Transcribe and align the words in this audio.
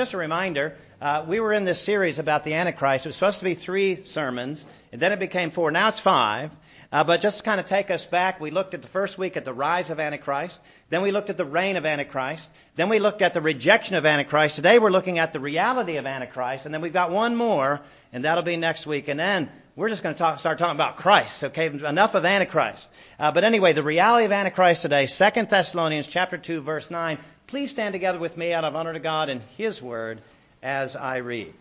Just 0.00 0.14
a 0.14 0.16
reminder, 0.16 0.76
uh, 1.02 1.26
we 1.28 1.40
were 1.40 1.52
in 1.52 1.66
this 1.66 1.78
series 1.78 2.18
about 2.18 2.42
the 2.42 2.54
Antichrist. 2.54 3.04
It 3.04 3.10
was 3.10 3.16
supposed 3.16 3.40
to 3.40 3.44
be 3.44 3.52
three 3.52 4.06
sermons, 4.06 4.64
and 4.92 5.02
then 5.02 5.12
it 5.12 5.18
became 5.18 5.50
four. 5.50 5.70
Now 5.70 5.88
it's 5.88 6.00
five. 6.00 6.50
Uh, 6.92 7.04
but 7.04 7.20
just 7.20 7.38
to 7.38 7.44
kind 7.44 7.60
of 7.60 7.66
take 7.66 7.90
us 7.90 8.04
back, 8.04 8.40
we 8.40 8.50
looked 8.50 8.74
at 8.74 8.82
the 8.82 8.88
first 8.88 9.16
week 9.16 9.36
at 9.36 9.44
the 9.44 9.52
rise 9.52 9.90
of 9.90 10.00
Antichrist. 10.00 10.60
Then 10.88 11.02
we 11.02 11.12
looked 11.12 11.30
at 11.30 11.36
the 11.36 11.44
reign 11.44 11.76
of 11.76 11.86
Antichrist. 11.86 12.50
Then 12.74 12.88
we 12.88 12.98
looked 12.98 13.22
at 13.22 13.32
the 13.32 13.40
rejection 13.40 13.94
of 13.94 14.04
Antichrist. 14.04 14.56
Today 14.56 14.80
we're 14.80 14.90
looking 14.90 15.20
at 15.20 15.32
the 15.32 15.38
reality 15.38 15.98
of 15.98 16.06
Antichrist. 16.06 16.64
And 16.66 16.74
then 16.74 16.80
we've 16.80 16.92
got 16.92 17.12
one 17.12 17.36
more, 17.36 17.80
and 18.12 18.24
that'll 18.24 18.42
be 18.42 18.56
next 18.56 18.88
week. 18.88 19.06
And 19.06 19.20
then 19.20 19.48
we're 19.76 19.88
just 19.88 20.02
going 20.02 20.16
to 20.16 20.18
talk, 20.18 20.40
start 20.40 20.58
talking 20.58 20.76
about 20.76 20.96
Christ. 20.96 21.44
Okay, 21.44 21.66
enough 21.66 22.16
of 22.16 22.24
Antichrist. 22.24 22.90
Uh, 23.20 23.30
but 23.30 23.44
anyway, 23.44 23.72
the 23.72 23.84
reality 23.84 24.24
of 24.24 24.32
Antichrist 24.32 24.82
today, 24.82 25.06
2 25.06 25.46
Thessalonians 25.46 26.08
chapter 26.08 26.38
2, 26.38 26.60
verse 26.60 26.90
9. 26.90 27.18
Please 27.46 27.70
stand 27.70 27.92
together 27.92 28.18
with 28.18 28.36
me 28.36 28.52
out 28.52 28.64
of 28.64 28.74
honor 28.74 28.92
to 28.92 29.00
God 29.00 29.28
and 29.28 29.42
His 29.56 29.80
word 29.80 30.20
as 30.60 30.96
I 30.96 31.18
read. 31.18 31.54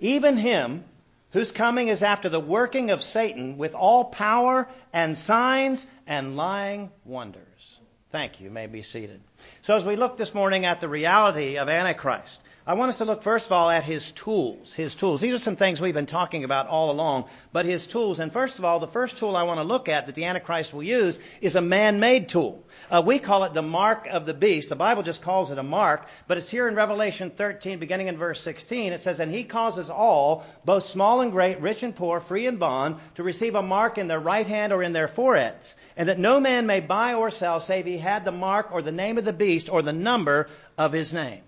Even 0.00 0.38
him 0.38 0.84
whose 1.32 1.52
coming 1.52 1.88
is 1.88 2.02
after 2.02 2.28
the 2.28 2.40
working 2.40 2.90
of 2.90 3.02
Satan 3.02 3.56
with 3.56 3.74
all 3.74 4.04
power 4.04 4.68
and 4.92 5.16
signs 5.16 5.86
and 6.06 6.36
lying 6.36 6.90
wonders. 7.04 7.78
Thank 8.10 8.40
you. 8.40 8.46
you 8.46 8.50
may 8.50 8.66
be 8.66 8.82
seated. 8.82 9.20
So 9.62 9.76
as 9.76 9.84
we 9.84 9.96
look 9.96 10.16
this 10.16 10.34
morning 10.34 10.64
at 10.64 10.80
the 10.80 10.88
reality 10.88 11.58
of 11.58 11.68
Antichrist, 11.68 12.42
I 12.70 12.74
want 12.74 12.90
us 12.90 12.98
to 12.98 13.04
look 13.04 13.24
first 13.24 13.46
of 13.46 13.52
all 13.52 13.68
at 13.68 13.82
his 13.82 14.12
tools. 14.12 14.72
His 14.72 14.94
tools. 14.94 15.20
These 15.20 15.34
are 15.34 15.38
some 15.38 15.56
things 15.56 15.80
we've 15.80 15.92
been 15.92 16.06
talking 16.06 16.44
about 16.44 16.68
all 16.68 16.92
along, 16.92 17.24
but 17.52 17.66
his 17.66 17.88
tools. 17.88 18.20
And 18.20 18.32
first 18.32 18.60
of 18.60 18.64
all, 18.64 18.78
the 18.78 18.86
first 18.86 19.18
tool 19.18 19.34
I 19.34 19.42
want 19.42 19.58
to 19.58 19.64
look 19.64 19.88
at 19.88 20.06
that 20.06 20.14
the 20.14 20.26
Antichrist 20.26 20.72
will 20.72 20.84
use 20.84 21.18
is 21.40 21.56
a 21.56 21.60
man-made 21.60 22.28
tool. 22.28 22.64
Uh, 22.88 23.02
we 23.04 23.18
call 23.18 23.42
it 23.42 23.54
the 23.54 23.60
mark 23.60 24.06
of 24.06 24.24
the 24.24 24.34
beast. 24.34 24.68
The 24.68 24.76
Bible 24.76 25.02
just 25.02 25.20
calls 25.20 25.50
it 25.50 25.58
a 25.58 25.64
mark, 25.64 26.06
but 26.28 26.38
it's 26.38 26.48
here 26.48 26.68
in 26.68 26.76
Revelation 26.76 27.30
13, 27.30 27.80
beginning 27.80 28.06
in 28.06 28.16
verse 28.16 28.40
16. 28.40 28.92
It 28.92 29.02
says, 29.02 29.18
And 29.18 29.32
he 29.32 29.42
causes 29.42 29.90
all, 29.90 30.46
both 30.64 30.86
small 30.86 31.22
and 31.22 31.32
great, 31.32 31.60
rich 31.60 31.82
and 31.82 31.96
poor, 31.96 32.20
free 32.20 32.46
and 32.46 32.60
bond, 32.60 32.98
to 33.16 33.24
receive 33.24 33.56
a 33.56 33.62
mark 33.62 33.98
in 33.98 34.06
their 34.06 34.20
right 34.20 34.46
hand 34.46 34.72
or 34.72 34.80
in 34.80 34.92
their 34.92 35.08
foreheads, 35.08 35.74
and 35.96 36.08
that 36.08 36.20
no 36.20 36.38
man 36.38 36.66
may 36.66 36.78
buy 36.78 37.14
or 37.14 37.32
sell 37.32 37.58
save 37.58 37.86
he 37.86 37.98
had 37.98 38.24
the 38.24 38.30
mark 38.30 38.70
or 38.70 38.80
the 38.80 38.92
name 38.92 39.18
of 39.18 39.24
the 39.24 39.32
beast 39.32 39.68
or 39.68 39.82
the 39.82 39.92
number 39.92 40.48
of 40.78 40.92
his 40.92 41.12
name. 41.12 41.42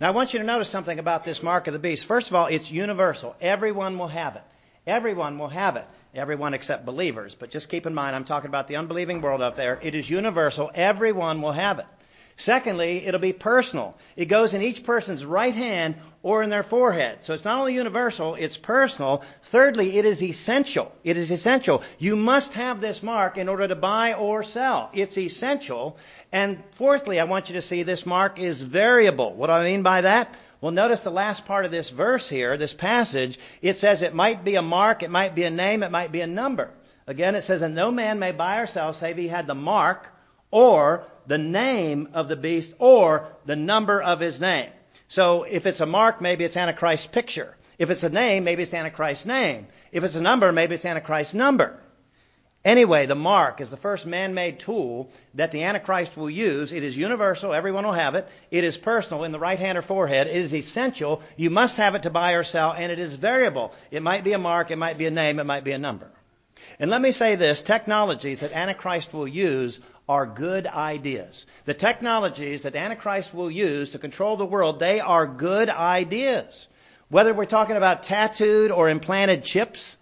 Now, 0.00 0.08
I 0.08 0.10
want 0.10 0.32
you 0.32 0.40
to 0.40 0.44
notice 0.44 0.68
something 0.68 0.98
about 0.98 1.24
this 1.24 1.42
mark 1.42 1.66
of 1.66 1.72
the 1.72 1.78
beast. 1.78 2.06
First 2.06 2.28
of 2.28 2.34
all, 2.34 2.46
it's 2.46 2.70
universal. 2.70 3.34
Everyone 3.40 3.98
will 3.98 4.08
have 4.08 4.36
it. 4.36 4.42
Everyone 4.86 5.38
will 5.38 5.48
have 5.48 5.76
it. 5.76 5.86
Everyone 6.14 6.54
except 6.54 6.86
believers. 6.86 7.34
But 7.34 7.50
just 7.50 7.68
keep 7.68 7.86
in 7.86 7.94
mind, 7.94 8.16
I'm 8.16 8.24
talking 8.24 8.48
about 8.48 8.68
the 8.68 8.76
unbelieving 8.76 9.20
world 9.20 9.42
out 9.42 9.56
there. 9.56 9.78
It 9.82 9.94
is 9.94 10.08
universal. 10.08 10.70
Everyone 10.74 11.42
will 11.42 11.52
have 11.52 11.78
it. 11.78 11.86
Secondly, 12.40 13.04
it'll 13.04 13.18
be 13.18 13.32
personal. 13.32 13.96
It 14.14 14.26
goes 14.26 14.54
in 14.54 14.62
each 14.62 14.84
person's 14.84 15.24
right 15.24 15.52
hand 15.52 15.96
or 16.22 16.44
in 16.44 16.50
their 16.50 16.62
forehead. 16.62 17.24
So 17.24 17.34
it's 17.34 17.44
not 17.44 17.58
only 17.58 17.74
universal, 17.74 18.36
it's 18.36 18.56
personal. 18.56 19.24
Thirdly, 19.42 19.98
it 19.98 20.04
is 20.04 20.22
essential. 20.22 20.92
It 21.02 21.16
is 21.16 21.32
essential. 21.32 21.82
You 21.98 22.14
must 22.14 22.52
have 22.52 22.80
this 22.80 23.02
mark 23.02 23.38
in 23.38 23.48
order 23.48 23.66
to 23.66 23.74
buy 23.74 24.14
or 24.14 24.44
sell. 24.44 24.88
It's 24.92 25.18
essential. 25.18 25.98
And 26.30 26.62
fourthly, 26.76 27.18
I 27.18 27.24
want 27.24 27.48
you 27.48 27.54
to 27.54 27.62
see 27.62 27.82
this 27.82 28.06
mark 28.06 28.38
is 28.38 28.62
variable. 28.62 29.34
What 29.34 29.48
do 29.48 29.54
I 29.54 29.64
mean 29.64 29.82
by 29.82 30.02
that? 30.02 30.32
Well, 30.60 30.70
notice 30.70 31.00
the 31.00 31.10
last 31.10 31.44
part 31.44 31.64
of 31.64 31.72
this 31.72 31.90
verse 31.90 32.28
here, 32.28 32.56
this 32.56 32.72
passage. 32.72 33.36
It 33.62 33.76
says 33.76 34.02
it 34.02 34.14
might 34.14 34.44
be 34.44 34.54
a 34.54 34.62
mark, 34.62 35.02
it 35.02 35.10
might 35.10 35.34
be 35.34 35.42
a 35.42 35.50
name, 35.50 35.82
it 35.82 35.90
might 35.90 36.12
be 36.12 36.20
a 36.20 36.26
number. 36.28 36.70
Again, 37.08 37.34
it 37.34 37.42
says, 37.42 37.62
and 37.62 37.74
no 37.74 37.90
man 37.90 38.20
may 38.20 38.30
buy 38.30 38.58
or 38.58 38.66
sell 38.66 38.92
save 38.92 39.16
he 39.16 39.26
had 39.26 39.48
the 39.48 39.56
mark 39.56 40.06
or 40.52 41.04
the 41.28 41.38
name 41.38 42.08
of 42.14 42.26
the 42.26 42.36
beast 42.36 42.72
or 42.78 43.28
the 43.46 43.54
number 43.54 44.02
of 44.02 44.18
his 44.18 44.40
name. 44.40 44.70
So 45.06 45.44
if 45.44 45.66
it's 45.66 45.80
a 45.80 45.86
mark, 45.86 46.20
maybe 46.20 46.44
it's 46.44 46.56
Antichrist's 46.56 47.06
picture. 47.06 47.56
If 47.78 47.90
it's 47.90 48.02
a 48.02 48.10
name, 48.10 48.44
maybe 48.44 48.62
it's 48.62 48.74
Antichrist's 48.74 49.26
name. 49.26 49.68
If 49.92 50.02
it's 50.02 50.16
a 50.16 50.22
number, 50.22 50.50
maybe 50.50 50.74
it's 50.74 50.84
Antichrist's 50.84 51.34
number. 51.34 51.78
Anyway, 52.64 53.06
the 53.06 53.14
mark 53.14 53.60
is 53.60 53.70
the 53.70 53.76
first 53.76 54.04
man-made 54.04 54.58
tool 54.58 55.10
that 55.34 55.52
the 55.52 55.62
Antichrist 55.62 56.16
will 56.16 56.28
use. 56.28 56.72
It 56.72 56.82
is 56.82 56.96
universal. 56.96 57.54
Everyone 57.54 57.84
will 57.84 57.92
have 57.92 58.16
it. 58.16 58.28
It 58.50 58.64
is 58.64 58.76
personal 58.76 59.24
in 59.24 59.32
the 59.32 59.38
right 59.38 59.58
hand 59.58 59.78
or 59.78 59.82
forehead. 59.82 60.26
It 60.26 60.36
is 60.36 60.54
essential. 60.54 61.22
You 61.36 61.50
must 61.50 61.76
have 61.76 61.94
it 61.94 62.02
to 62.02 62.10
buy 62.10 62.32
or 62.32 62.42
sell, 62.42 62.72
and 62.72 62.90
it 62.90 62.98
is 62.98 63.14
variable. 63.14 63.72
It 63.90 64.02
might 64.02 64.24
be 64.24 64.32
a 64.32 64.38
mark. 64.38 64.70
It 64.70 64.76
might 64.76 64.98
be 64.98 65.06
a 65.06 65.10
name. 65.10 65.38
It 65.38 65.44
might 65.44 65.64
be 65.64 65.72
a 65.72 65.78
number. 65.78 66.10
And 66.80 66.90
let 66.90 67.02
me 67.02 67.12
say 67.12 67.34
this, 67.34 67.62
technologies 67.62 68.40
that 68.40 68.52
Antichrist 68.52 69.12
will 69.12 69.26
use 69.26 69.80
are 70.08 70.26
good 70.26 70.66
ideas. 70.66 71.46
The 71.64 71.74
technologies 71.74 72.62
that 72.62 72.76
Antichrist 72.76 73.34
will 73.34 73.50
use 73.50 73.90
to 73.90 73.98
control 73.98 74.36
the 74.36 74.46
world, 74.46 74.78
they 74.78 75.00
are 75.00 75.26
good 75.26 75.68
ideas. 75.68 76.68
Whether 77.08 77.34
we're 77.34 77.46
talking 77.46 77.76
about 77.76 78.04
tattooed 78.04 78.70
or 78.70 78.88
implanted 78.88 79.42
chips, 79.42 79.96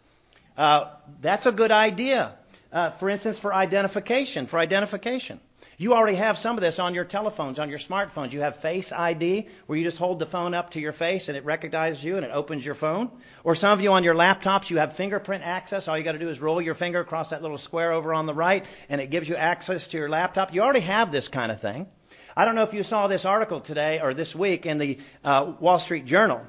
uh, 0.57 0.91
that's 1.21 1.47
a 1.47 1.53
good 1.53 1.71
idea. 1.71 2.35
Uh, 2.73 2.91
for 2.91 3.09
instance, 3.09 3.39
for 3.39 3.55
identification, 3.55 4.47
for 4.47 4.59
identification. 4.59 5.41
You 5.79 5.93
already 5.93 6.17
have 6.17 6.39
some 6.39 6.57
of 6.57 6.63
this 6.63 6.79
on 6.79 6.95
your 6.95 7.05
telephones, 7.05 7.59
on 7.59 7.69
your 7.69 7.79
smartphones. 7.79 8.33
You 8.33 8.41
have 8.41 8.57
Face 8.57 8.93
ID, 8.93 9.49
where 9.67 9.77
you 9.79 9.85
just 9.85 9.99
hold 9.99 10.19
the 10.19 10.25
phone 10.25 10.55
up 10.55 10.71
to 10.71 10.81
your 10.81 10.93
face 10.93 11.29
and 11.29 11.37
it 11.37 11.45
recognizes 11.45 12.03
you 12.03 12.17
and 12.17 12.25
it 12.25 12.31
opens 12.33 12.65
your 12.65 12.75
phone. 12.75 13.11
Or 13.45 13.55
some 13.55 13.73
of 13.73 13.83
you 13.83 13.93
on 13.93 14.03
your 14.03 14.15
laptops, 14.15 14.71
you 14.71 14.79
have 14.79 14.97
fingerprint 14.97 15.45
access. 15.45 15.87
All 15.87 15.99
you 15.99 16.05
got 16.05 16.13
to 16.13 16.19
do 16.19 16.31
is 16.31 16.41
roll 16.41 16.63
your 16.63 16.75
finger 16.75 17.01
across 17.01 17.29
that 17.29 17.43
little 17.43 17.59
square 17.59 17.93
over 17.93 18.15
on 18.15 18.25
the 18.25 18.33
right 18.33 18.65
and 18.89 19.03
it 19.03 19.11
gives 19.11 19.29
you 19.29 19.37
access 19.37 19.89
to 19.89 19.99
your 19.99 20.09
laptop. 20.09 20.55
You 20.55 20.63
already 20.63 20.81
have 20.81 21.13
this 21.13 21.29
kind 21.29 21.53
of 21.53 21.61
thing. 21.61 21.87
I 22.35 22.47
don't 22.47 22.55
know 22.55 22.63
if 22.63 22.73
you 22.73 22.83
saw 22.83 23.07
this 23.07 23.27
article 23.27 23.61
today 23.61 24.01
or 24.01 24.15
this 24.15 24.35
week 24.35 24.65
in 24.65 24.79
the 24.79 24.99
uh, 25.25 25.53
Wall 25.61 25.79
Street 25.79 26.07
Journal, 26.07 26.41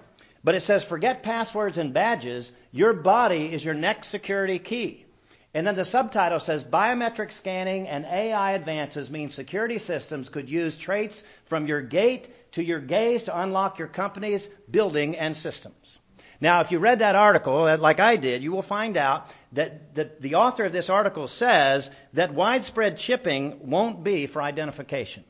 but 0.41 0.55
it 0.55 0.61
says 0.61 0.85
forget 0.85 1.21
passwords 1.21 1.77
and 1.77 1.94
badges. 1.94 2.53
Your 2.71 2.94
body 2.94 3.53
is 3.53 3.63
your 3.63 3.73
next 3.73 4.07
security 4.07 4.59
key. 4.59 5.06
And 5.57 5.66
then 5.66 5.73
the 5.73 5.85
subtitle 5.85 6.40
says 6.40 6.63
biometric 6.63 7.31
scanning 7.31 7.88
and 7.88 8.06
AI 8.06 8.51
advances 8.51 9.09
mean 9.09 9.31
security 9.31 9.79
systems 9.79 10.29
could 10.29 10.51
use 10.51 10.78
traits 10.78 11.23
from 11.45 11.66
your 11.66 11.81
gait 11.81 12.29
to 12.51 12.63
your 12.63 12.79
gaze 12.79 13.23
to 13.23 13.41
unlock 13.41 13.79
your 13.79 13.88
company's 13.88 14.47
building 14.69 15.18
and 15.18 15.35
systems. 15.35 15.97
Now, 16.40 16.62
if 16.62 16.72
you 16.72 16.78
read 16.78 17.00
that 17.00 17.16
article, 17.16 17.63
uh, 17.63 17.78
like 17.79 18.00
I 18.00 18.18
did, 18.18 18.44
you 18.44 18.51
will 18.51 18.62
find 18.62 18.97
out 18.97 19.31
that 19.53 19.95
the, 19.95 20.12
the 20.19 20.35
author 20.35 20.63
of 20.63 20.73
this 20.73 20.91
article 20.91 21.28
says 21.28 21.89
that 22.13 22.35
widespread 22.35 23.00
chipping 23.00 23.68
won't 23.68 24.03
be 24.03 24.28
for 24.28 24.44
identification. 24.44 25.24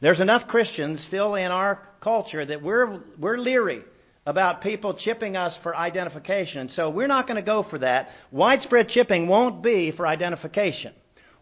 There's 0.00 0.20
enough 0.20 0.48
Christians 0.48 1.00
still 1.00 1.36
in 1.36 1.52
our 1.52 1.80
culture 2.00 2.44
that 2.44 2.60
we're, 2.60 3.04
we're 3.20 3.38
leery 3.38 3.84
about 4.26 4.60
people 4.60 4.94
chipping 4.94 5.36
us 5.36 5.56
for 5.56 5.74
identification. 5.74 6.68
So 6.68 6.90
we're 6.90 7.08
not 7.08 7.26
going 7.26 7.36
to 7.36 7.42
go 7.42 7.62
for 7.62 7.78
that. 7.78 8.12
Widespread 8.30 8.88
chipping 8.88 9.28
won't 9.28 9.62
be 9.62 9.90
for 9.90 10.06
identification. 10.06 10.92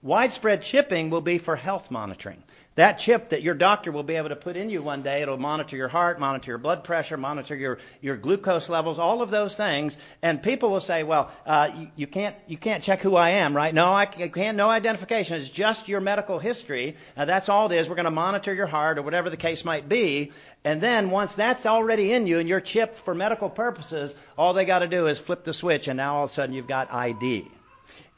Widespread 0.02 0.62
chipping 0.62 1.10
will 1.10 1.20
be 1.20 1.38
for 1.38 1.56
health 1.56 1.90
monitoring. 1.90 2.42
That 2.78 3.00
chip 3.00 3.30
that 3.30 3.42
your 3.42 3.56
doctor 3.56 3.90
will 3.90 4.04
be 4.04 4.14
able 4.14 4.28
to 4.28 4.36
put 4.36 4.56
in 4.56 4.70
you 4.70 4.80
one 4.82 5.02
day, 5.02 5.22
it'll 5.22 5.36
monitor 5.36 5.76
your 5.76 5.88
heart, 5.88 6.20
monitor 6.20 6.52
your 6.52 6.58
blood 6.58 6.84
pressure, 6.84 7.16
monitor 7.16 7.56
your, 7.56 7.78
your 8.00 8.16
glucose 8.16 8.68
levels, 8.68 9.00
all 9.00 9.20
of 9.20 9.32
those 9.32 9.56
things. 9.56 9.98
And 10.22 10.40
people 10.40 10.70
will 10.70 10.78
say, 10.78 11.02
well, 11.02 11.32
uh, 11.44 11.70
you, 11.76 11.90
you, 11.96 12.06
can't, 12.06 12.36
you 12.46 12.56
can't 12.56 12.84
check 12.84 13.00
who 13.00 13.16
I 13.16 13.30
am, 13.30 13.56
right? 13.56 13.74
No, 13.74 13.92
I 13.92 14.06
can't, 14.06 14.56
no 14.56 14.70
identification. 14.70 15.38
It's 15.38 15.48
just 15.48 15.88
your 15.88 16.00
medical 16.00 16.38
history. 16.38 16.94
Uh, 17.16 17.24
that's 17.24 17.48
all 17.48 17.66
it 17.66 17.74
is. 17.74 17.88
We're 17.88 17.96
going 17.96 18.04
to 18.04 18.12
monitor 18.12 18.54
your 18.54 18.68
heart 18.68 18.98
or 18.98 19.02
whatever 19.02 19.28
the 19.28 19.36
case 19.36 19.64
might 19.64 19.88
be. 19.88 20.30
And 20.62 20.80
then 20.80 21.10
once 21.10 21.34
that's 21.34 21.66
already 21.66 22.12
in 22.12 22.28
you 22.28 22.38
and 22.38 22.48
you're 22.48 22.60
chipped 22.60 22.98
for 22.98 23.12
medical 23.12 23.50
purposes, 23.50 24.14
all 24.36 24.52
they 24.52 24.64
got 24.64 24.80
to 24.80 24.88
do 24.88 25.08
is 25.08 25.18
flip 25.18 25.42
the 25.42 25.52
switch 25.52 25.88
and 25.88 25.96
now 25.96 26.18
all 26.18 26.24
of 26.26 26.30
a 26.30 26.32
sudden 26.32 26.54
you've 26.54 26.68
got 26.68 26.94
ID. 26.94 27.50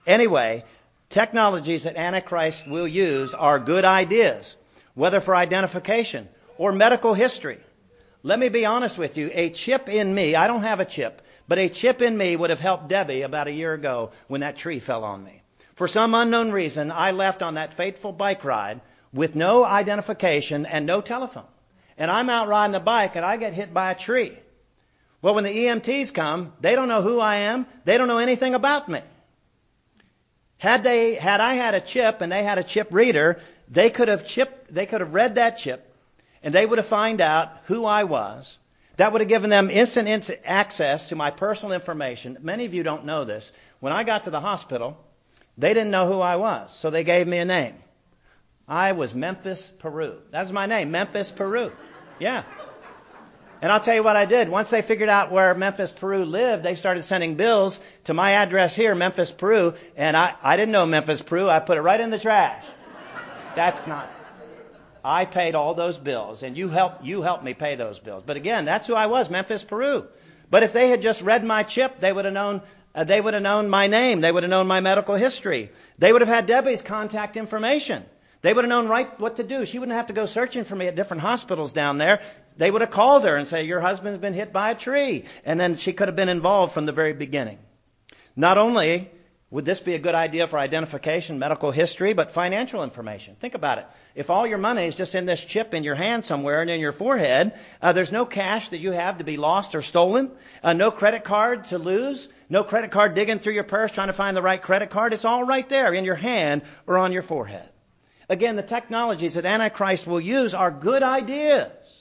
Anyway, 0.06 0.64
technologies 1.10 1.82
that 1.82 1.96
Antichrist 1.96 2.66
will 2.66 2.88
use 2.88 3.34
are 3.34 3.58
good 3.58 3.84
ideas, 3.84 4.56
whether 4.94 5.20
for 5.20 5.36
identification 5.36 6.28
or 6.56 6.72
medical 6.72 7.14
history. 7.14 7.58
Let 8.22 8.38
me 8.38 8.48
be 8.48 8.64
honest 8.64 8.96
with 8.96 9.16
you. 9.16 9.30
A 9.32 9.50
chip 9.50 9.88
in 9.88 10.14
me, 10.14 10.34
I 10.36 10.46
don't 10.46 10.62
have 10.62 10.80
a 10.80 10.84
chip, 10.84 11.20
but 11.48 11.58
a 11.58 11.68
chip 11.68 12.00
in 12.00 12.16
me 12.16 12.36
would 12.36 12.50
have 12.50 12.60
helped 12.60 12.88
Debbie 12.88 13.22
about 13.22 13.48
a 13.48 13.52
year 13.52 13.74
ago 13.74 14.12
when 14.28 14.42
that 14.42 14.56
tree 14.56 14.78
fell 14.78 15.04
on 15.04 15.24
me. 15.24 15.42
For 15.74 15.88
some 15.88 16.14
unknown 16.14 16.52
reason, 16.52 16.92
I 16.92 17.10
left 17.10 17.42
on 17.42 17.54
that 17.54 17.74
fateful 17.74 18.12
bike 18.12 18.44
ride 18.44 18.80
with 19.12 19.34
no 19.34 19.64
identification 19.64 20.66
and 20.66 20.86
no 20.86 21.00
telephone. 21.00 21.48
And 21.98 22.10
I'm 22.10 22.30
out 22.30 22.48
riding 22.48 22.76
a 22.76 22.80
bike 22.80 23.16
and 23.16 23.24
I 23.24 23.36
get 23.36 23.52
hit 23.52 23.74
by 23.74 23.90
a 23.90 23.94
tree. 23.94 24.38
Well, 25.22 25.34
when 25.34 25.44
the 25.44 25.50
EMTs 25.50 26.14
come, 26.14 26.52
they 26.60 26.76
don't 26.76 26.88
know 26.88 27.02
who 27.02 27.18
I 27.18 27.36
am. 27.36 27.66
They 27.84 27.98
don't 27.98 28.08
know 28.08 28.18
anything 28.18 28.54
about 28.54 28.88
me. 28.88 29.00
Had 30.60 30.84
they, 30.84 31.14
had 31.14 31.40
I 31.40 31.54
had 31.54 31.74
a 31.74 31.80
chip 31.80 32.20
and 32.20 32.30
they 32.30 32.44
had 32.44 32.58
a 32.58 32.62
chip 32.62 32.88
reader, 32.90 33.40
they 33.70 33.88
could 33.88 34.08
have 34.08 34.26
chipped, 34.26 34.72
they 34.72 34.84
could 34.84 35.00
have 35.00 35.14
read 35.14 35.36
that 35.36 35.56
chip 35.56 35.90
and 36.42 36.54
they 36.54 36.66
would 36.66 36.76
have 36.76 36.86
found 36.86 37.22
out 37.22 37.56
who 37.64 37.86
I 37.86 38.04
was. 38.04 38.58
That 38.96 39.12
would 39.12 39.22
have 39.22 39.28
given 39.30 39.48
them 39.48 39.70
instant, 39.70 40.06
instant 40.06 40.40
access 40.44 41.08
to 41.08 41.16
my 41.16 41.30
personal 41.30 41.74
information. 41.74 42.36
Many 42.42 42.66
of 42.66 42.74
you 42.74 42.82
don't 42.82 43.06
know 43.06 43.24
this. 43.24 43.50
When 43.78 43.94
I 43.94 44.04
got 44.04 44.24
to 44.24 44.30
the 44.30 44.40
hospital, 44.40 45.02
they 45.56 45.72
didn't 45.72 45.92
know 45.92 46.06
who 46.06 46.20
I 46.20 46.36
was, 46.36 46.76
so 46.76 46.90
they 46.90 47.04
gave 47.04 47.26
me 47.26 47.38
a 47.38 47.46
name. 47.46 47.76
I 48.68 48.92
was 48.92 49.14
Memphis 49.14 49.66
Peru. 49.78 50.18
That's 50.30 50.52
my 50.52 50.66
name, 50.66 50.90
Memphis 50.90 51.32
Peru. 51.32 51.72
Yeah. 52.18 52.42
And 53.62 53.70
I'll 53.70 53.80
tell 53.80 53.94
you 53.94 54.02
what 54.02 54.16
I 54.16 54.24
did. 54.24 54.48
Once 54.48 54.70
they 54.70 54.80
figured 54.80 55.10
out 55.10 55.30
where 55.30 55.54
Memphis, 55.54 55.92
Peru 55.92 56.24
lived, 56.24 56.62
they 56.62 56.74
started 56.74 57.02
sending 57.02 57.34
bills 57.34 57.80
to 58.04 58.14
my 58.14 58.32
address 58.32 58.74
here, 58.74 58.94
Memphis, 58.94 59.30
Peru, 59.30 59.74
and 59.96 60.16
I, 60.16 60.34
I 60.42 60.56
didn't 60.56 60.72
know 60.72 60.86
Memphis, 60.86 61.20
Peru. 61.20 61.48
I 61.48 61.58
put 61.60 61.76
it 61.76 61.82
right 61.82 62.00
in 62.00 62.10
the 62.10 62.18
trash. 62.18 62.64
That's 63.54 63.86
not. 63.86 64.10
I 65.04 65.24
paid 65.24 65.54
all 65.54 65.74
those 65.74 65.98
bills, 65.98 66.42
and 66.42 66.56
you 66.56 66.68
helped 66.68 67.04
you 67.04 67.22
helped 67.22 67.42
me 67.42 67.54
pay 67.54 67.74
those 67.74 67.98
bills. 67.98 68.22
But 68.24 68.36
again, 68.36 68.64
that's 68.64 68.86
who 68.86 68.94
I 68.94 69.06
was, 69.06 69.30
Memphis, 69.30 69.64
Peru. 69.64 70.06
But 70.50 70.62
if 70.62 70.72
they 70.72 70.88
had 70.88 71.00
just 71.00 71.22
read 71.22 71.44
my 71.44 71.62
chip, 71.62 72.00
they 72.00 72.12
would 72.12 72.24
have 72.26 72.34
known 72.34 72.60
uh, 72.94 73.04
they 73.04 73.20
would 73.20 73.34
have 73.34 73.42
known 73.42 73.68
my 73.68 73.86
name. 73.86 74.20
They 74.20 74.32
would 74.32 74.42
have 74.42 74.50
known 74.50 74.66
my 74.66 74.80
medical 74.80 75.14
history. 75.14 75.70
They 75.98 76.12
would 76.12 76.22
have 76.22 76.28
had 76.28 76.46
Debbie's 76.46 76.82
contact 76.82 77.36
information. 77.36 78.04
They 78.42 78.54
would 78.54 78.64
have 78.64 78.70
known 78.70 78.88
right 78.88 79.20
what 79.20 79.36
to 79.36 79.42
do. 79.42 79.66
She 79.66 79.78
wouldn't 79.78 79.96
have 79.96 80.06
to 80.06 80.12
go 80.14 80.26
searching 80.26 80.64
for 80.64 80.74
me 80.74 80.86
at 80.86 80.96
different 80.96 81.20
hospitals 81.20 81.72
down 81.72 81.98
there. 81.98 82.20
They 82.60 82.70
would 82.70 82.82
have 82.82 82.90
called 82.90 83.24
her 83.24 83.36
and 83.36 83.48
say, 83.48 83.64
your 83.64 83.80
husband's 83.80 84.18
been 84.18 84.34
hit 84.34 84.52
by 84.52 84.72
a 84.72 84.74
tree. 84.74 85.24
And 85.46 85.58
then 85.58 85.76
she 85.76 85.94
could 85.94 86.08
have 86.08 86.14
been 86.14 86.28
involved 86.28 86.74
from 86.74 86.84
the 86.84 86.92
very 86.92 87.14
beginning. 87.14 87.58
Not 88.36 88.58
only 88.58 89.08
would 89.50 89.64
this 89.64 89.80
be 89.80 89.94
a 89.94 89.98
good 89.98 90.14
idea 90.14 90.46
for 90.46 90.58
identification, 90.58 91.38
medical 91.38 91.70
history, 91.70 92.12
but 92.12 92.32
financial 92.32 92.84
information? 92.84 93.34
Think 93.40 93.54
about 93.54 93.78
it. 93.78 93.86
If 94.14 94.28
all 94.28 94.46
your 94.46 94.58
money 94.58 94.84
is 94.84 94.94
just 94.94 95.14
in 95.14 95.24
this 95.24 95.42
chip 95.42 95.72
in 95.72 95.84
your 95.84 95.94
hand 95.94 96.26
somewhere 96.26 96.60
and 96.60 96.68
in 96.68 96.80
your 96.80 96.92
forehead, 96.92 97.58
uh, 97.80 97.94
there's 97.94 98.12
no 98.12 98.26
cash 98.26 98.68
that 98.68 98.78
you 98.78 98.92
have 98.92 99.16
to 99.16 99.24
be 99.24 99.38
lost 99.38 99.74
or 99.74 99.80
stolen, 99.80 100.30
uh, 100.62 100.74
no 100.74 100.90
credit 100.90 101.24
card 101.24 101.64
to 101.68 101.78
lose, 101.78 102.28
no 102.50 102.62
credit 102.62 102.90
card 102.90 103.14
digging 103.14 103.38
through 103.38 103.54
your 103.54 103.64
purse 103.64 103.90
trying 103.90 104.08
to 104.08 104.12
find 104.12 104.36
the 104.36 104.42
right 104.42 104.60
credit 104.60 104.90
card. 104.90 105.14
It's 105.14 105.24
all 105.24 105.44
right 105.44 105.66
there 105.70 105.94
in 105.94 106.04
your 106.04 106.14
hand 106.14 106.60
or 106.86 106.98
on 106.98 107.12
your 107.12 107.22
forehead. 107.22 107.70
Again, 108.28 108.56
the 108.56 108.62
technologies 108.62 109.32
that 109.32 109.46
Antichrist 109.46 110.06
will 110.06 110.20
use 110.20 110.52
are 110.52 110.70
good 110.70 111.02
ideas. 111.02 111.99